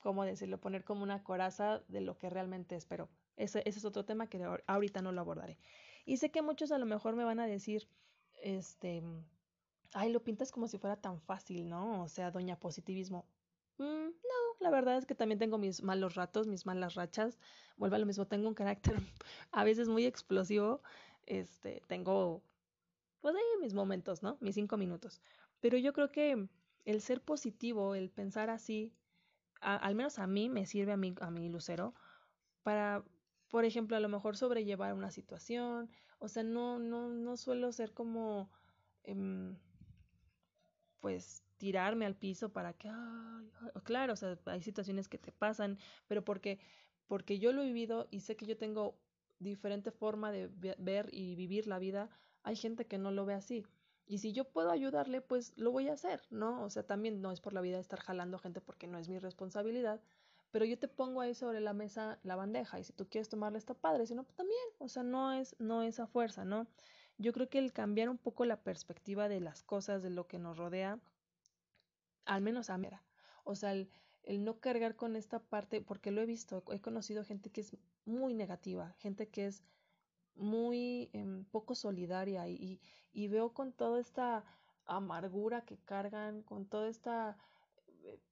¿cómo 0.00 0.24
decirlo?, 0.24 0.58
poner 0.60 0.82
como 0.82 1.04
una 1.04 1.22
coraza 1.22 1.82
de 1.86 2.00
lo 2.00 2.18
que 2.18 2.30
realmente 2.30 2.74
es, 2.74 2.84
pero 2.84 3.08
ese, 3.36 3.62
ese 3.64 3.78
es 3.78 3.84
otro 3.84 4.04
tema 4.04 4.26
que 4.26 4.44
ahorita 4.66 5.02
no 5.02 5.12
lo 5.12 5.20
abordaré. 5.20 5.56
Y 6.04 6.16
sé 6.16 6.30
que 6.30 6.42
muchos 6.42 6.72
a 6.72 6.78
lo 6.78 6.86
mejor 6.86 7.16
me 7.16 7.24
van 7.24 7.40
a 7.40 7.46
decir, 7.46 7.88
este, 8.42 9.02
ay, 9.92 10.10
lo 10.12 10.22
pintas 10.22 10.50
como 10.50 10.68
si 10.68 10.78
fuera 10.78 10.96
tan 10.96 11.20
fácil, 11.20 11.68
¿no? 11.68 12.02
O 12.02 12.08
sea, 12.08 12.30
doña 12.30 12.58
positivismo. 12.58 13.26
Mm, 13.78 14.08
no, 14.08 14.38
la 14.60 14.70
verdad 14.70 14.98
es 14.98 15.06
que 15.06 15.14
también 15.14 15.38
tengo 15.38 15.58
mis 15.58 15.82
malos 15.82 16.14
ratos, 16.14 16.46
mis 16.46 16.66
malas 16.66 16.94
rachas. 16.94 17.38
Vuelvo 17.76 17.96
a 17.96 17.98
lo 17.98 18.06
mismo, 18.06 18.26
tengo 18.26 18.48
un 18.48 18.54
carácter 18.54 18.94
a 19.52 19.64
veces 19.64 19.88
muy 19.88 20.06
explosivo. 20.06 20.82
Este, 21.26 21.82
tengo, 21.86 22.42
pues 23.20 23.34
ahí 23.34 23.42
mis 23.60 23.74
momentos, 23.74 24.22
¿no? 24.22 24.38
Mis 24.40 24.54
cinco 24.54 24.76
minutos. 24.76 25.20
Pero 25.60 25.78
yo 25.78 25.92
creo 25.92 26.10
que 26.10 26.48
el 26.84 27.00
ser 27.00 27.20
positivo, 27.22 27.94
el 27.94 28.10
pensar 28.10 28.50
así, 28.50 28.92
al 29.60 29.94
menos 29.94 30.18
a 30.18 30.26
mí 30.26 30.48
me 30.48 30.66
sirve 30.66 30.92
a 30.92 30.96
mí, 30.96 31.14
a 31.20 31.30
mi 31.30 31.48
lucero, 31.48 31.94
para, 32.64 33.04
por 33.52 33.66
ejemplo, 33.66 33.98
a 33.98 34.00
lo 34.00 34.08
mejor 34.08 34.38
sobrellevar 34.38 34.94
una 34.94 35.10
situación. 35.10 35.90
O 36.18 36.28
sea, 36.28 36.42
no, 36.42 36.78
no, 36.78 37.10
no 37.10 37.36
suelo 37.36 37.70
ser 37.70 37.92
como, 37.92 38.50
em, 39.04 39.58
pues, 41.00 41.44
tirarme 41.58 42.06
al 42.06 42.16
piso 42.16 42.50
para 42.50 42.72
que, 42.72 42.90
claro, 43.84 44.14
o 44.14 44.16
sea, 44.16 44.38
hay 44.46 44.62
situaciones 44.62 45.06
que 45.06 45.18
te 45.18 45.32
pasan, 45.32 45.78
pero 46.08 46.24
porque, 46.24 46.60
porque 47.06 47.38
yo 47.38 47.52
lo 47.52 47.60
he 47.60 47.66
vivido 47.66 48.08
y 48.10 48.20
sé 48.20 48.36
que 48.36 48.46
yo 48.46 48.56
tengo 48.56 48.98
diferente 49.38 49.90
forma 49.90 50.32
de 50.32 50.48
ver 50.78 51.10
y 51.12 51.34
vivir 51.34 51.66
la 51.66 51.78
vida, 51.78 52.08
hay 52.44 52.56
gente 52.56 52.86
que 52.86 52.96
no 52.96 53.10
lo 53.10 53.26
ve 53.26 53.34
así. 53.34 53.66
Y 54.06 54.18
si 54.18 54.32
yo 54.32 54.44
puedo 54.50 54.70
ayudarle, 54.70 55.20
pues 55.20 55.52
lo 55.58 55.72
voy 55.72 55.88
a 55.88 55.92
hacer, 55.92 56.22
¿no? 56.30 56.64
O 56.64 56.70
sea, 56.70 56.86
también 56.86 57.20
no 57.20 57.32
es 57.32 57.42
por 57.42 57.52
la 57.52 57.60
vida 57.60 57.78
estar 57.78 58.00
jalando 58.00 58.38
gente 58.38 58.62
porque 58.62 58.86
no 58.86 58.98
es 58.98 59.10
mi 59.10 59.18
responsabilidad, 59.18 60.00
pero 60.52 60.64
yo 60.64 60.78
te 60.78 60.86
pongo 60.86 61.20
ahí 61.20 61.34
sobre 61.34 61.60
la 61.60 61.72
mesa 61.72 62.18
la 62.22 62.36
bandeja 62.36 62.78
y 62.78 62.84
si 62.84 62.92
tú 62.92 63.08
quieres 63.08 63.28
tomarla 63.28 63.58
está 63.58 63.74
padre, 63.74 64.06
si 64.06 64.14
no, 64.14 64.22
pues 64.22 64.36
también, 64.36 64.62
o 64.78 64.88
sea, 64.88 65.02
no 65.02 65.32
es, 65.32 65.56
no 65.58 65.82
es 65.82 65.98
a 65.98 66.06
fuerza, 66.06 66.44
¿no? 66.44 66.68
Yo 67.18 67.32
creo 67.32 67.48
que 67.48 67.58
el 67.58 67.72
cambiar 67.72 68.08
un 68.08 68.18
poco 68.18 68.44
la 68.44 68.62
perspectiva 68.62 69.28
de 69.28 69.40
las 69.40 69.62
cosas, 69.62 70.02
de 70.02 70.10
lo 70.10 70.28
que 70.28 70.38
nos 70.38 70.58
rodea, 70.58 71.00
al 72.26 72.42
menos 72.42 72.70
a 72.70 72.78
mera, 72.78 73.02
o 73.44 73.54
sea, 73.54 73.72
el, 73.72 73.90
el 74.22 74.44
no 74.44 74.60
cargar 74.60 74.94
con 74.94 75.16
esta 75.16 75.40
parte, 75.40 75.80
porque 75.80 76.10
lo 76.10 76.20
he 76.20 76.26
visto, 76.26 76.62
he 76.70 76.80
conocido 76.80 77.24
gente 77.24 77.50
que 77.50 77.62
es 77.62 77.76
muy 78.04 78.34
negativa, 78.34 78.94
gente 78.98 79.28
que 79.28 79.46
es 79.46 79.64
muy 80.34 81.10
em, 81.12 81.44
poco 81.46 81.74
solidaria 81.74 82.48
y, 82.48 82.80
y, 83.12 83.28
veo 83.28 83.52
con 83.52 83.72
toda 83.72 84.00
esta 84.00 84.44
amargura 84.86 85.64
que 85.64 85.78
cargan, 85.78 86.42
con 86.42 86.66
toda 86.66 86.88
esta 86.88 87.36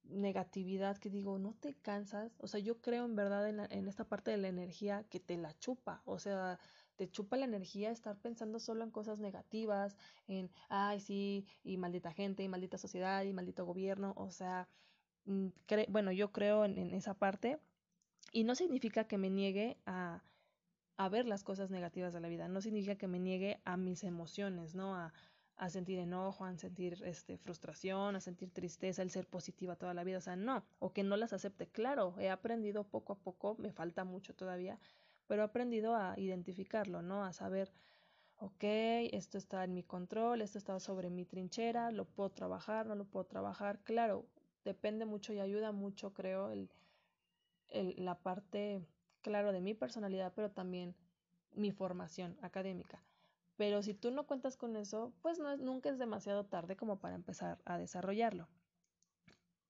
negatividad 0.03 0.97
que 0.97 1.09
digo, 1.09 1.39
no 1.39 1.53
te 1.53 1.73
cansas, 1.75 2.35
o 2.39 2.47
sea, 2.47 2.59
yo 2.59 2.81
creo 2.81 3.05
en 3.05 3.15
verdad 3.15 3.47
en, 3.47 3.59
en 3.59 3.87
esta 3.87 4.05
parte 4.05 4.31
de 4.31 4.37
la 4.37 4.49
energía 4.49 5.05
que 5.09 5.19
te 5.19 5.37
la 5.37 5.57
chupa, 5.59 6.01
o 6.05 6.19
sea, 6.19 6.59
te 6.95 7.09
chupa 7.09 7.37
la 7.37 7.45
energía 7.45 7.91
estar 7.91 8.17
pensando 8.17 8.59
solo 8.59 8.83
en 8.83 8.91
cosas 8.91 9.19
negativas, 9.19 9.97
en, 10.27 10.51
ay, 10.69 10.99
sí, 10.99 11.45
y 11.63 11.77
maldita 11.77 12.11
gente, 12.11 12.43
y 12.43 12.49
maldita 12.49 12.77
sociedad, 12.77 13.23
y 13.23 13.33
maldito 13.33 13.65
gobierno, 13.65 14.13
o 14.17 14.31
sea, 14.31 14.67
mm, 15.25 15.47
bueno, 15.89 16.11
yo 16.11 16.31
creo 16.31 16.65
en, 16.65 16.77
en, 16.77 16.93
esa 16.93 17.13
parte, 17.13 17.59
y 18.31 18.43
no 18.43 18.55
significa 18.55 19.05
que 19.05 19.17
me 19.17 19.29
niegue 19.29 19.77
a, 19.85 20.23
a 20.97 21.09
ver 21.09 21.25
las 21.25 21.43
cosas 21.43 21.71
negativas 21.71 22.13
de 22.13 22.21
la 22.21 22.27
vida. 22.27 22.47
No 22.47 22.61
significa 22.61 22.95
que 22.95 23.07
me 23.07 23.19
niegue 23.19 23.59
a 23.65 23.75
mis 23.75 24.03
emociones, 24.03 24.75
¿no? 24.75 24.95
A, 24.95 25.13
a 25.61 25.69
sentir 25.69 25.99
enojo, 25.99 26.43
a 26.43 26.57
sentir 26.57 26.97
este, 27.05 27.37
frustración, 27.37 28.15
a 28.15 28.19
sentir 28.19 28.49
tristeza, 28.49 29.03
el 29.03 29.11
ser 29.11 29.27
positiva 29.27 29.75
toda 29.75 29.93
la 29.93 30.03
vida. 30.03 30.17
O 30.17 30.21
sea, 30.21 30.35
no. 30.35 30.63
O 30.79 30.91
que 30.91 31.03
no 31.03 31.17
las 31.17 31.33
acepte. 31.33 31.67
Claro, 31.67 32.15
he 32.17 32.31
aprendido 32.31 32.83
poco 32.83 33.13
a 33.13 33.19
poco, 33.19 33.55
me 33.59 33.71
falta 33.71 34.03
mucho 34.03 34.33
todavía, 34.33 34.79
pero 35.27 35.43
he 35.43 35.45
aprendido 35.45 35.95
a 35.95 36.19
identificarlo, 36.19 37.03
¿no? 37.03 37.23
A 37.23 37.31
saber, 37.31 37.71
ok, 38.37 38.63
esto 39.13 39.37
está 39.37 39.63
en 39.63 39.75
mi 39.75 39.83
control, 39.83 40.41
esto 40.41 40.57
está 40.57 40.79
sobre 40.79 41.11
mi 41.11 41.25
trinchera, 41.25 41.91
lo 41.91 42.05
puedo 42.05 42.31
trabajar, 42.31 42.87
no 42.87 42.95
lo 42.95 43.05
puedo 43.05 43.27
trabajar. 43.27 43.77
Claro, 43.83 44.25
depende 44.65 45.05
mucho 45.05 45.31
y 45.31 45.39
ayuda 45.39 45.71
mucho, 45.71 46.11
creo, 46.11 46.49
el, 46.49 46.71
la 48.03 48.15
parte 48.15 48.81
claro, 49.21 49.51
de 49.51 49.61
mi 49.61 49.75
personalidad, 49.75 50.33
pero 50.35 50.49
también 50.49 50.95
mi 51.53 51.71
formación 51.71 52.35
académica. 52.41 53.03
Pero 53.61 53.83
si 53.83 53.93
tú 53.93 54.09
no 54.09 54.25
cuentas 54.25 54.57
con 54.57 54.75
eso, 54.75 55.13
pues 55.21 55.37
no, 55.37 55.55
nunca 55.55 55.89
es 55.89 55.99
demasiado 55.99 56.47
tarde 56.47 56.75
como 56.75 56.97
para 56.97 57.13
empezar 57.13 57.59
a 57.63 57.77
desarrollarlo. 57.77 58.47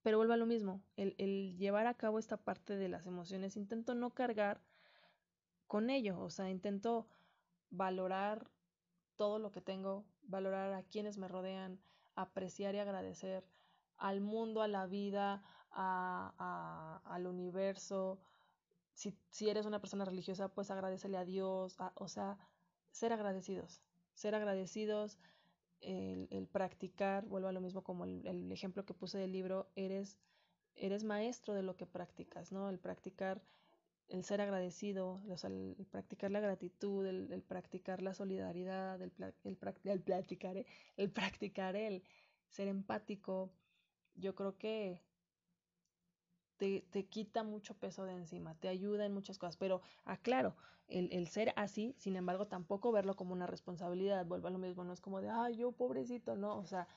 Pero 0.01 0.15
vuelvo 0.15 0.31
a 0.31 0.37
lo 0.37 0.45
mismo, 0.45 0.81
el, 0.95 1.57
llevar 1.57 1.87
a 1.87 1.95
cabo 1.95 2.17
esta 2.17 2.37
parte 2.37 2.77
de 2.77 2.87
las 2.87 3.05
emociones, 3.05 3.57
intento 3.57 3.93
no 3.93 4.11
cargar 4.11 4.61
con 5.67 5.89
ello, 5.89 6.21
o 6.21 6.29
sea, 6.29 6.49
intento 6.49 7.05
valorar 7.69 8.49
todo 9.17 9.39
lo 9.39 9.51
que 9.51 9.59
tengo, 9.59 10.05
valorar 10.21 10.71
a 10.71 10.83
quienes 10.83 11.17
me 11.17 11.27
rodean, 11.27 11.77
apreciar 12.15 12.75
y 12.75 12.79
agradecer 12.79 13.43
al 13.97 14.21
mundo, 14.21 14.61
a 14.61 14.69
la 14.69 14.87
vida, 14.87 15.43
a, 15.69 16.33
a, 16.37 17.13
al 17.13 17.27
universo, 17.27 18.21
si, 18.93 19.17
si 19.29 19.49
eres 19.49 19.65
una 19.65 19.81
persona 19.81 20.05
religiosa, 20.05 20.47
pues 20.47 20.71
agradecele 20.71 21.17
a 21.17 21.25
Dios, 21.25 21.75
o 21.95 22.07
sea, 22.07 22.37
ser 22.91 23.13
agradecidos, 23.13 23.81
ser 24.13 24.35
agradecidos, 24.35 25.17
el, 25.81 26.27
el, 26.31 26.47
practicar, 26.47 27.25
vuelvo 27.25 27.47
a 27.47 27.51
lo 27.51 27.61
mismo 27.61 27.83
como 27.83 28.05
el, 28.05 28.25
el, 28.27 28.51
ejemplo 28.51 28.85
que 28.85 28.93
puse 28.93 29.17
del 29.17 29.31
libro, 29.31 29.71
eres, 29.75 30.19
eres 30.75 31.03
maestro 31.03 31.53
de 31.53 31.63
lo 31.63 31.75
que 31.75 31.85
practicas, 31.85 32.51
¿no? 32.51 32.69
El 32.69 32.79
practicar, 32.79 33.41
el 34.07 34.23
ser 34.23 34.41
agradecido, 34.41 35.21
o 35.27 35.37
sea, 35.37 35.49
el, 35.49 35.87
practicar 35.89 36.29
la 36.29 36.39
gratitud, 36.39 37.05
el, 37.05 37.31
el 37.31 37.41
practicar 37.41 38.01
la 38.01 38.13
solidaridad, 38.13 39.01
el, 39.01 39.11
el, 39.17 39.33
el 39.43 40.01
practicar, 40.01 40.57
¿eh? 40.57 40.65
el 40.97 41.11
practicar 41.11 41.75
el 41.75 42.03
ser 42.49 42.67
empático, 42.67 43.51
yo 44.15 44.35
creo 44.35 44.57
que 44.57 45.01
te, 46.61 46.85
te, 46.91 47.07
quita 47.07 47.41
mucho 47.41 47.73
peso 47.73 48.05
de 48.05 48.13
encima, 48.13 48.53
te 48.53 48.67
ayuda 48.67 49.07
en 49.07 49.15
muchas 49.15 49.39
cosas, 49.39 49.57
pero 49.57 49.81
aclaro, 50.05 50.55
el, 50.87 51.11
el, 51.11 51.27
ser 51.27 51.53
así, 51.55 51.95
sin 51.97 52.15
embargo, 52.15 52.45
tampoco 52.45 52.91
verlo 52.91 53.15
como 53.15 53.33
una 53.33 53.47
responsabilidad, 53.47 54.27
vuelvo 54.27 54.47
a 54.47 54.51
lo 54.51 54.59
mismo, 54.59 54.83
no 54.83 54.93
es 54.93 55.01
como 55.01 55.21
de, 55.21 55.29
ay, 55.31 55.55
yo 55.55 55.71
pobrecito, 55.71 56.35
no, 56.35 56.55
o 56.59 56.67
sea, 56.67 56.87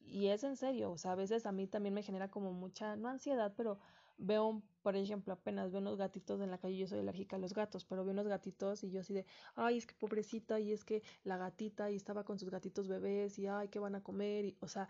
y 0.00 0.28
es 0.28 0.44
en 0.44 0.56
serio, 0.56 0.90
o 0.90 0.96
sea, 0.96 1.12
a 1.12 1.14
veces 1.14 1.44
a 1.44 1.52
mí 1.52 1.66
también 1.66 1.92
me 1.92 2.02
genera 2.02 2.30
como 2.30 2.54
mucha, 2.54 2.96
no 2.96 3.10
ansiedad, 3.10 3.52
pero 3.54 3.78
veo, 4.16 4.62
por 4.80 4.96
ejemplo, 4.96 5.34
apenas 5.34 5.70
veo 5.70 5.82
unos 5.82 5.98
gatitos 5.98 6.40
en 6.40 6.50
la 6.50 6.56
calle, 6.56 6.78
yo 6.78 6.86
soy 6.86 7.00
alérgica 7.00 7.36
a 7.36 7.38
los 7.38 7.52
gatos, 7.52 7.84
pero 7.84 8.04
veo 8.04 8.14
unos 8.14 8.28
gatitos 8.28 8.82
y 8.82 8.90
yo 8.90 9.00
así 9.00 9.12
de, 9.12 9.26
ay, 9.56 9.76
es 9.76 9.86
que 9.86 9.94
pobrecita, 9.94 10.58
y 10.58 10.72
es 10.72 10.86
que 10.86 11.02
la 11.24 11.36
gatita, 11.36 11.90
y 11.90 11.96
estaba 11.96 12.24
con 12.24 12.38
sus 12.38 12.48
gatitos 12.48 12.88
bebés, 12.88 13.38
y 13.38 13.46
ay, 13.46 13.68
¿qué 13.68 13.78
van 13.78 13.94
a 13.94 14.02
comer? 14.02 14.46
Y, 14.46 14.56
o 14.60 14.68
sea, 14.68 14.88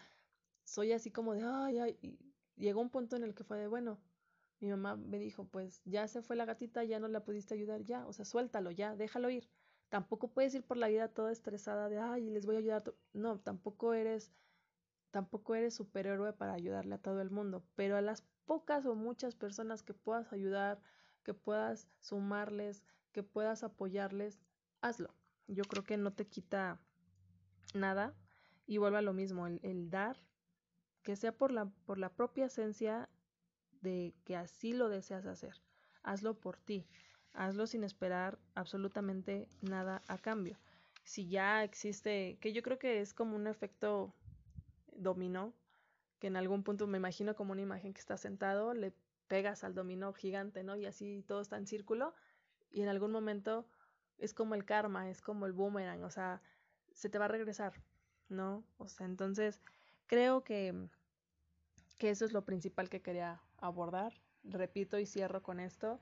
soy 0.63 0.93
así 0.93 1.11
como 1.11 1.35
de, 1.35 1.43
ay, 1.43 1.79
ay, 1.81 1.99
y 2.03 2.21
llegó 2.57 2.81
un 2.81 2.91
punto 2.91 3.17
en 3.17 3.25
el 3.25 3.35
que 3.35 3.45
fue 3.45 3.59
de, 3.59 3.67
bueno, 3.67 3.99
mi 4.63 4.71
mamá 4.71 4.97
me 4.97 5.19
dijo, 5.19 5.45
pues 5.45 5.83
ya 5.85 6.07
se 6.07 6.23
fue 6.23 6.37
la 6.37 6.45
gatita, 6.45 6.85
ya 6.85 7.01
no 7.01 7.09
la 7.09 7.25
pudiste 7.25 7.55
ayudar, 7.55 7.83
ya, 7.83 8.07
o 8.07 8.13
sea, 8.13 8.25
suéltalo, 8.25 8.71
ya, 8.71 8.95
déjalo 8.95 9.29
ir. 9.29 9.51
Tampoco 9.89 10.29
puedes 10.29 10.55
ir 10.55 10.63
por 10.65 10.77
la 10.77 10.89
vida 10.89 11.09
toda 11.09 11.33
estresada 11.33 11.89
de, 11.89 11.99
ay, 11.99 12.31
les 12.31 12.47
voy 12.47 12.57
a 12.57 12.59
ayudar. 12.61 12.95
No, 13.13 13.41
tampoco 13.41 13.93
eres, 13.93 14.33
tampoco 15.11 15.57
eres 15.57 15.75
superhéroe 15.75 16.33
para 16.33 16.55
ayudarle 16.55 16.95
a 16.95 17.03
todo 17.03 17.21
el 17.21 17.31
mundo, 17.31 17.65
pero 17.75 17.97
a 17.97 18.01
las 18.03 18.23
pocas 18.47 18.87
o 18.87 18.95
muchas 18.95 19.35
personas 19.35 19.83
que 19.83 19.95
puedas 19.95 20.33
ayudar, 20.33 20.81
que 21.25 21.35
puedas 21.35 21.89
sumarles, 22.01 22.85
que 23.11 23.23
puedas 23.25 23.65
apoyarles, 23.65 24.41
hazlo. 24.81 25.13
Yo 25.49 25.65
creo 25.65 25.83
que 25.83 25.97
no 25.97 26.13
te 26.13 26.27
quita 26.27 26.81
nada 27.75 28.15
y 28.65 28.79
vuelve 28.79 28.99
a 28.99 29.03
lo 29.03 29.13
mismo, 29.13 29.49
el, 29.49 29.59
el 29.65 29.91
dar, 29.91 30.17
que 31.03 31.17
sea 31.17 31.33
por 31.33 31.51
la, 31.51 31.67
por 31.85 31.99
la 31.99 32.11
propia 32.15 32.47
esencia 32.47 33.09
de 33.83 34.15
que 34.25 34.37
así 34.37 34.73
lo 34.73 34.89
deseas 34.89 35.27
hacer. 35.27 35.61
Hazlo 36.03 36.35
por 36.35 36.57
ti. 36.57 36.87
Hazlo 37.35 37.67
sin 37.67 37.85
esperar 37.85 38.39
absolutamente 38.55 39.49
nada 39.61 40.03
a 40.09 40.19
cambio. 40.19 40.59
Si 41.05 41.29
ya 41.29 41.65
existe, 41.65 42.39
que 42.41 42.53
yo 42.53 42.63
creo 42.63 42.79
que 42.79 43.01
es 43.01 43.15
como 43.15 43.37
un 43.37 43.47
efecto 43.47 44.15
dominó, 44.95 45.53
que 46.19 46.29
en 46.29 46.37
algún 46.37 46.63
punto 46.63 46.87
me 46.87 46.99
imagino 46.99 47.35
como 47.35 47.53
una 47.53 47.63
imagen 47.63 47.93
que 47.93 48.01
está 48.01 48.17
sentado, 48.17 48.75
le 48.75 48.93
pegas 49.27 49.65
al 49.65 49.75
dominó 49.75 50.13
gigante, 50.13 50.63
¿no? 50.63 50.77
Y 50.77 50.87
así 50.87 51.25
todo 51.27 51.41
está 51.41 51.57
en 51.57 51.67
círculo 51.67 52.15
y 52.71 52.83
en 52.83 52.89
algún 52.89 53.11
momento 53.11 53.67
es 54.19 54.35
como 54.35 54.55
el 54.55 54.65
karma, 54.65 55.11
es 55.11 55.21
como 55.21 55.47
el 55.47 55.53
boomerang, 55.53 56.05
o 56.05 56.11
sea, 56.11 56.43
se 56.93 57.09
te 57.09 57.19
va 57.19 57.25
a 57.25 57.29
regresar, 57.29 57.73
¿no? 58.29 58.63
O 58.79 58.89
sea, 58.89 59.07
entonces 59.07 59.61
creo 60.07 60.45
que 60.45 60.89
que 62.03 62.11
eso 62.11 62.25
es 62.25 62.33
lo 62.33 62.45
principal 62.45 62.89
que 62.89 63.01
quería 63.01 63.41
abordar. 63.63 64.13
Repito 64.45 64.99
y 64.99 65.07
cierro 65.07 65.43
con 65.43 65.61
esto. 65.61 66.01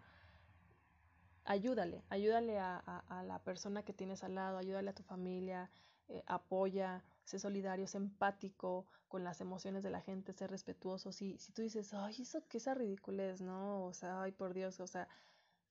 Ayúdale, 1.45 2.05
ayúdale 2.11 2.59
a, 2.59 3.25
la 3.27 3.39
persona 3.43 3.83
que 3.83 3.93
tienes 3.93 4.25
al 4.25 4.35
lado, 4.35 4.59
ayúdale 4.59 4.91
a 4.91 4.95
tu 4.95 5.03
familia, 5.03 5.71
eh, 6.09 6.23
apoya, 6.27 7.03
sé 7.25 7.39
solidario, 7.39 7.87
sé 7.87 7.97
empático 7.97 8.87
con 9.09 9.25
las 9.25 9.41
emociones 9.41 9.83
de 9.83 9.91
la 9.91 10.01
gente, 10.01 10.33
sé 10.33 10.47
respetuoso. 10.47 11.13
Si, 11.13 11.39
si 11.39 11.53
tú 11.53 11.63
dices, 11.63 11.95
ay, 11.95 12.17
eso 12.21 12.47
que 12.47 12.59
esa 12.59 12.75
ridiculez, 12.75 13.41
¿no? 13.41 13.85
O 13.87 13.93
sea, 13.93 14.23
ay, 14.23 14.33
por 14.33 14.55
Dios, 14.55 14.81
o 14.81 14.87
sea, 14.87 15.09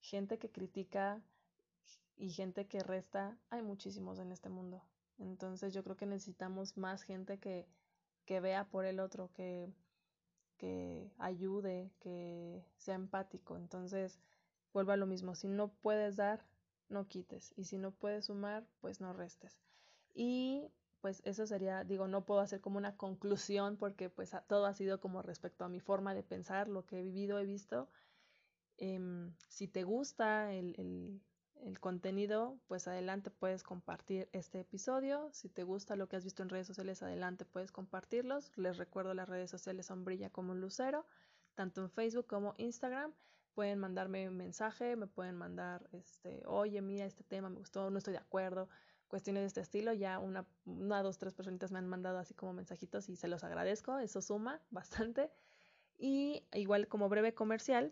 gente 0.02 0.38
que 0.38 0.52
critica 0.52 1.22
y 2.18 2.32
gente 2.32 2.68
que 2.68 2.84
resta, 2.84 3.38
hay 3.50 3.62
muchísimos 3.62 4.20
en 4.20 4.32
este 4.32 4.50
mundo. 4.50 4.84
Entonces 5.18 5.74
yo 5.74 5.84
creo 5.84 5.96
que 5.96 6.06
necesitamos 6.06 6.78
más 6.78 7.04
gente 7.04 7.40
que, 7.40 7.68
que 8.26 8.40
vea 8.40 8.66
por 8.66 8.86
el 8.86 9.00
otro, 9.00 9.32
que, 9.34 9.70
que 10.60 11.12
ayude, 11.18 11.92
que 12.00 12.64
sea 12.78 12.96
empático. 12.96 13.58
Entonces, 13.58 14.20
vuelvo 14.74 14.92
a 14.92 14.98
lo 14.98 15.08
mismo, 15.08 15.34
si 15.34 15.48
no 15.48 15.70
puedes 15.82 16.18
dar, 16.18 16.46
no 16.90 17.08
quites. 17.08 17.54
Y 17.56 17.64
si 17.64 17.80
no 17.80 17.92
puedes 17.92 18.26
sumar, 18.26 18.68
pues 18.82 19.02
no 19.02 19.14
restes. 19.14 19.58
Y 20.14 20.70
pues 21.02 21.22
eso 21.26 21.48
sería, 21.48 21.84
digo, 21.84 22.08
no 22.08 22.26
puedo 22.26 22.42
hacer 22.42 22.62
como 22.62 22.78
una 22.78 22.98
conclusión 22.98 23.78
porque 23.78 24.10
pues 24.10 24.36
todo 24.48 24.66
ha 24.66 24.74
sido 24.74 25.00
como 25.00 25.22
respecto 25.22 25.64
a 25.64 25.70
mi 25.70 25.80
forma 25.80 26.14
de 26.14 26.24
pensar, 26.24 26.68
lo 26.68 26.86
que 26.86 27.00
he 27.00 27.04
vivido, 27.04 27.40
he 27.40 27.46
visto. 27.46 27.90
Em, 28.78 29.34
si 29.48 29.68
te 29.68 29.84
gusta 29.84 30.54
el, 30.54 30.76
el, 30.78 31.22
contenido, 31.80 32.58
pues 32.68 32.88
adelante 32.88 33.30
puedes 33.30 33.64
compartir 33.64 34.30
este 34.34 34.60
episodio. 34.62 35.30
Si 35.32 35.50
te 35.50 35.64
gusta 35.64 35.96
lo 35.96 36.08
que 36.08 36.16
has 36.16 36.24
visto 36.24 36.44
en 36.44 36.50
redes 36.50 36.68
sociales, 36.68 37.04
adelante 37.04 37.46
puedes 37.46 37.72
compartirlos. 37.72 38.52
Les 38.58 38.78
recuerdo 38.78 39.14
las 39.14 39.30
redes 39.30 39.50
sociales 39.50 39.86
son 39.86 40.04
Brilla 40.04 40.30
como 40.30 40.52
un 40.52 40.62
lucero, 40.62 41.06
tanto 41.56 41.82
en 41.82 41.90
Facebook 41.90 42.28
como 42.28 42.54
Instagram. 42.58 43.14
Pueden 43.54 43.80
mandarme 43.80 44.28
un 44.30 44.38
mensaje, 44.38 44.96
me 44.96 45.08
pueden 45.08 45.36
mandar, 45.36 45.90
este, 45.92 46.44
oye, 46.46 46.82
mira, 46.82 47.06
este 47.06 47.24
tema 47.24 47.50
me 47.50 47.58
gustó, 47.58 47.90
no 47.90 47.98
estoy 47.98 48.14
de 48.14 48.20
acuerdo 48.20 48.70
cuestiones 49.10 49.42
de 49.42 49.48
este 49.48 49.62
estilo. 49.62 49.92
Ya 49.92 50.20
una, 50.20 50.46
una, 50.66 51.04
dos, 51.04 51.18
tres 51.18 51.34
personitas 51.34 51.72
me 51.72 51.80
han 51.80 51.88
mandado 51.88 52.20
así 52.20 52.34
como 52.34 52.54
mensajitos 52.54 53.10
y 53.10 53.18
se 53.18 53.28
los 53.28 53.44
agradezco. 53.44 54.00
Eso 54.00 54.22
suma 54.22 54.62
bastante. 54.70 55.30
Y 55.98 56.48
igual 56.54 56.88
como 56.88 57.10
breve 57.10 57.34
comercial, 57.34 57.92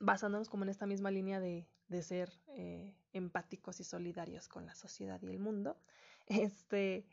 basándonos 0.00 0.48
como 0.48 0.64
en 0.64 0.70
esta 0.70 0.86
misma 0.86 1.10
línea 1.10 1.40
de, 1.40 1.66
de 1.88 2.02
ser 2.02 2.32
eh, 2.48 2.94
empáticos 3.12 3.80
y 3.80 3.84
solidarios 3.84 4.48
con 4.48 4.66
la 4.66 4.74
sociedad 4.74 5.20
y 5.22 5.26
el 5.26 5.38
mundo. 5.38 5.76
Este, 6.30 7.06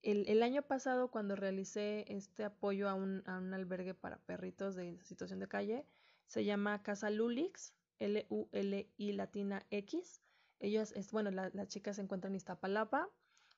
el, 0.00 0.26
el, 0.26 0.42
año 0.42 0.62
pasado 0.62 1.10
cuando 1.10 1.36
realicé 1.36 2.06
este 2.08 2.44
apoyo 2.44 2.88
a 2.88 2.94
un, 2.94 3.22
a 3.26 3.36
un 3.36 3.52
albergue 3.52 3.92
para 3.92 4.16
perritos 4.16 4.74
de 4.74 4.98
situación 5.04 5.38
de 5.38 5.48
calle, 5.48 5.86
se 6.26 6.46
llama 6.46 6.82
Casa 6.82 7.10
Lulix, 7.10 7.74
L-U-L-I 7.98 9.12
latina 9.12 9.66
X. 9.70 10.22
Ellas, 10.60 10.92
es, 10.92 11.12
bueno, 11.12 11.30
la, 11.30 11.50
la 11.52 11.66
chica 11.66 11.92
se 11.92 12.00
encuentra 12.00 12.28
en 12.28 12.36
Iztapalapa. 12.36 13.10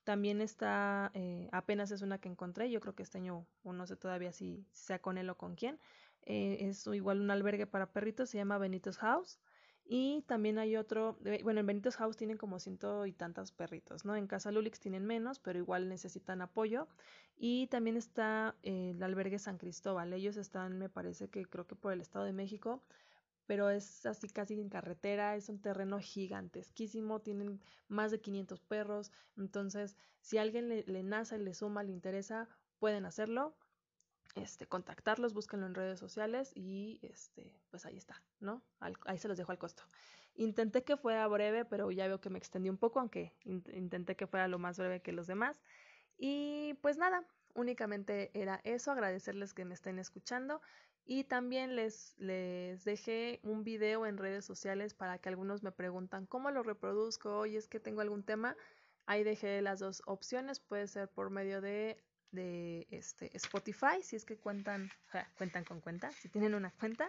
También 0.05 0.41
está, 0.41 1.11
eh, 1.15 1.49
apenas 1.51 1.91
es 1.91 2.03
una 2.03 2.21
que 2.21 2.29
encontré, 2.29 2.71
yo 2.71 2.81
creo 2.81 2.95
que 2.95 3.03
este 3.03 3.19
año, 3.19 3.47
o 3.65 3.73
no 3.73 3.87
sé 3.87 3.97
todavía 3.97 4.33
si 4.33 4.65
sea 4.71 5.01
con 5.01 5.19
él 5.19 5.29
o 5.31 5.37
con 5.37 5.57
quién. 5.57 5.81
Eh, 6.27 6.59
es 6.69 6.87
igual 6.89 7.21
un 7.21 7.31
albergue 7.31 7.67
para 7.67 7.93
perritos, 7.93 8.31
se 8.31 8.39
llama 8.39 8.59
Benito's 8.59 8.99
House. 8.99 9.39
Y 9.89 10.23
también 10.23 10.59
hay 10.59 10.77
otro, 10.77 11.17
bueno, 11.45 11.61
en 11.61 11.67
Benito's 11.67 11.97
House 11.97 12.17
tienen 12.17 12.37
como 12.37 12.59
ciento 12.59 13.07
y 13.07 13.13
tantos 13.13 13.53
perritos, 13.53 14.05
¿no? 14.05 14.17
En 14.17 14.27
Casa 14.27 14.51
Lulix 14.51 14.81
tienen 14.81 15.07
menos, 15.07 15.39
pero 15.39 15.61
igual 15.61 15.89
necesitan 15.89 16.43
apoyo. 16.43 16.89
Y 17.37 17.69
también 17.69 17.97
está 17.97 18.57
eh, 18.65 18.91
el 18.97 19.03
albergue 19.03 19.39
San 19.39 19.59
Cristóbal. 19.59 20.13
Ellos 20.13 20.37
están, 20.37 20.79
me 20.79 20.89
parece 20.89 21.29
que 21.29 21.45
creo 21.45 21.69
que 21.69 21.77
por 21.77 21.93
el 21.93 22.01
Estado 22.01 22.25
de 22.25 22.33
México, 22.33 22.83
pero 23.47 23.71
es 23.71 24.05
así 24.07 24.29
casi 24.29 24.61
en 24.61 24.69
carretera, 24.69 25.37
es 25.37 25.49
un 25.49 25.61
terreno 25.61 26.01
gigantesquísimo, 26.01 27.21
tienen 27.21 27.61
más 27.89 28.11
de 28.11 28.21
500 28.21 28.61
perros, 28.63 29.13
entonces 29.37 29.97
si 30.21 30.39
a 30.39 30.43
alguien 30.43 30.69
le, 30.69 30.83
le 30.87 31.03
nace, 31.05 31.39
le 31.39 31.55
suma, 31.55 31.85
le 31.85 31.93
interesa, 31.93 32.49
pueden 32.81 33.05
hacerlo, 33.07 33.57
este, 34.37 34.67
contactarlos, 34.67 35.33
búsquenlo 35.33 35.67
en 35.67 35.75
redes 35.75 35.99
sociales 35.99 36.53
y 36.55 37.01
este, 37.03 37.59
pues 37.71 37.87
ahí 37.87 37.97
está, 37.97 38.23
¿no? 38.39 38.63
ahí 38.79 39.19
se 39.19 39.29
los 39.29 39.37
dejo 39.37 39.51
al 39.51 39.59
costo. 39.59 39.83
Intenté 40.35 40.85
que 40.85 40.99
fuera 40.99 41.27
breve, 41.27 41.65
pero 41.65 41.91
ya 41.91 42.07
veo 42.07 42.21
que 42.21 42.29
me 42.29 42.39
extendí 42.39 42.69
un 42.69 42.77
poco, 42.77 43.01
aunque 43.01 43.33
intenté 43.45 44.15
que 44.15 44.27
fuera 44.27 44.47
lo 44.47 44.59
más 44.59 44.79
breve 44.79 45.01
que 45.01 45.13
los 45.13 45.27
demás. 45.27 45.63
Y 46.19 46.75
pues 46.83 46.99
nada, 46.99 47.27
únicamente 47.55 48.31
era 48.35 48.61
eso, 48.65 48.93
agradecerles 48.93 49.55
que 49.55 49.65
me 49.65 49.75
estén 49.75 49.99
escuchando. 49.99 50.61
Y 51.07 51.25
también 51.25 51.75
les, 51.77 52.15
dejé 52.19 53.41
un 53.43 53.65
video 53.65 54.07
en 54.07 54.19
redes 54.19 54.45
sociales 54.45 54.93
para 54.93 55.19
que 55.19 55.31
algunos 55.31 55.63
me 55.63 55.73
preguntan 55.73 56.27
cómo 56.27 56.51
lo 56.51 56.63
reproduzco, 56.63 57.39
oye, 57.39 57.57
es 57.57 57.69
que 57.69 57.81
tengo 57.81 58.03
algún 58.03 58.23
tema. 58.23 58.57
Ahí 59.07 59.25
dejé 59.25 59.63
las 59.63 59.79
dos 59.79 60.03
opciones, 60.05 60.61
puede 60.61 60.89
ser 60.89 61.09
por 61.09 61.31
medio 61.31 61.63
de, 61.63 62.05
de 62.37 62.87
este, 62.93 63.37
Spotify, 63.37 64.01
si 64.03 64.15
es 64.15 64.25
que 64.25 64.37
cuentan, 64.37 64.91
cuentan 65.37 65.65
con 65.65 65.81
cuenta, 65.81 66.13
si 66.13 66.29
tienen 66.29 66.55
una 66.55 66.71
cuenta. 66.71 67.09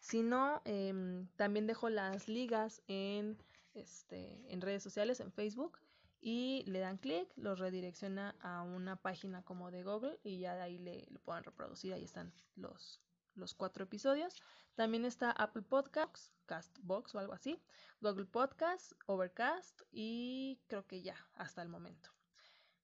Si 0.00 0.22
no, 0.22 0.60
em, 0.64 1.28
también 1.36 1.68
dejo 1.68 1.88
las 1.88 2.26
ligas 2.26 2.82
en, 2.88 3.38
este, 3.74 4.52
en 4.52 4.60
redes 4.60 4.82
sociales, 4.82 5.20
en 5.20 5.30
Facebook, 5.30 5.78
y 6.20 6.64
le 6.66 6.80
dan 6.80 6.98
clic, 6.98 7.28
los 7.36 7.58
redirecciona 7.58 8.34
a 8.40 8.62
una 8.62 8.96
página 8.96 9.42
como 9.42 9.70
de 9.70 9.82
Google 9.82 10.18
y 10.22 10.38
ya 10.38 10.54
de 10.54 10.62
ahí 10.62 10.78
le, 10.78 11.06
lo 11.10 11.20
puedan 11.20 11.44
reproducir, 11.44 11.92
ahí 11.92 12.04
están 12.04 12.32
los, 12.56 13.00
los 13.34 13.54
cuatro 13.54 13.84
episodios. 13.84 14.40
También 14.74 15.04
está 15.04 15.32
Apple 15.32 15.62
Podcasts, 15.62 16.32
Castbox 16.46 17.14
o 17.14 17.18
algo 17.18 17.32
así, 17.32 17.60
Google 18.00 18.26
Podcasts, 18.26 18.94
Overcast 19.06 19.82
y 19.90 20.60
creo 20.68 20.86
que 20.86 21.02
ya, 21.02 21.16
hasta 21.34 21.62
el 21.62 21.68
momento. 21.68 22.10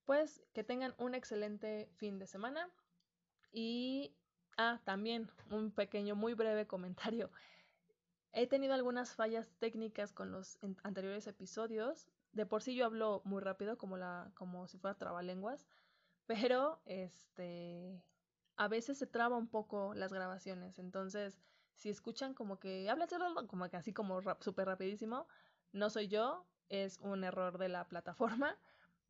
Pues 0.09 0.41
que 0.53 0.63
tengan 0.63 0.95
un 0.97 1.13
excelente 1.13 1.87
fin 1.97 2.17
de 2.17 2.25
semana 2.25 2.67
y, 3.51 4.17
ah, 4.57 4.81
también 4.83 5.29
un 5.51 5.69
pequeño, 5.69 6.15
muy 6.15 6.33
breve 6.33 6.65
comentario. 6.65 7.29
He 8.31 8.47
tenido 8.47 8.73
algunas 8.73 9.13
fallas 9.13 9.53
técnicas 9.59 10.11
con 10.11 10.31
los 10.31 10.57
anteriores 10.81 11.27
episodios. 11.27 12.09
De 12.31 12.47
por 12.47 12.63
sí 12.63 12.73
yo 12.73 12.85
hablo 12.85 13.21
muy 13.23 13.39
rápido, 13.39 13.77
como, 13.77 13.97
la, 13.97 14.31
como 14.33 14.67
si 14.67 14.79
fuera 14.79 14.97
trabalenguas, 14.97 15.67
pero 16.25 16.81
este 16.85 18.03
a 18.57 18.67
veces 18.67 18.97
se 18.97 19.05
traba 19.05 19.37
un 19.37 19.47
poco 19.47 19.93
las 19.93 20.11
grabaciones. 20.11 20.79
Entonces, 20.79 21.39
si 21.75 21.91
escuchan 21.91 22.33
como 22.33 22.59
que 22.59 22.89
habla 22.89 23.05
como 23.47 23.69
que 23.69 23.77
así 23.77 23.93
como 23.93 24.23
súper 24.39 24.65
rapidísimo, 24.65 25.27
no 25.71 25.91
soy 25.91 26.07
yo, 26.07 26.47
es 26.67 26.97
un 26.97 27.23
error 27.23 27.59
de 27.59 27.69
la 27.69 27.87
plataforma, 27.87 28.57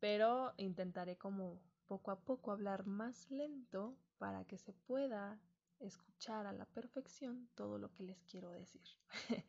pero 0.00 0.52
intentaré 0.56 1.16
como 1.16 1.60
poco 1.86 2.10
a 2.10 2.20
poco 2.20 2.50
hablar 2.50 2.86
más 2.86 3.30
lento 3.30 3.96
para 4.18 4.44
que 4.44 4.58
se 4.58 4.72
pueda 4.72 5.38
escuchar 5.78 6.46
a 6.46 6.52
la 6.52 6.66
perfección 6.66 7.48
todo 7.54 7.78
lo 7.78 7.92
que 7.92 8.02
les 8.02 8.22
quiero 8.24 8.50
decir. 8.50 8.82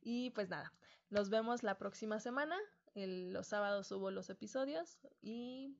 y 0.00 0.30
pues 0.30 0.48
nada, 0.48 0.72
nos 1.10 1.30
vemos 1.30 1.62
la 1.62 1.78
próxima 1.78 2.20
semana. 2.20 2.58
los 2.94 3.46
sábados 3.46 3.86
subo 3.86 4.10
los 4.10 4.28
episodios 4.30 4.98
y 5.20 5.76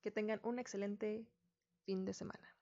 que 0.00 0.10
tengan 0.10 0.40
un 0.42 0.58
excelente 0.58 1.26
fin 1.84 2.04
de 2.04 2.14
semana. 2.14 2.55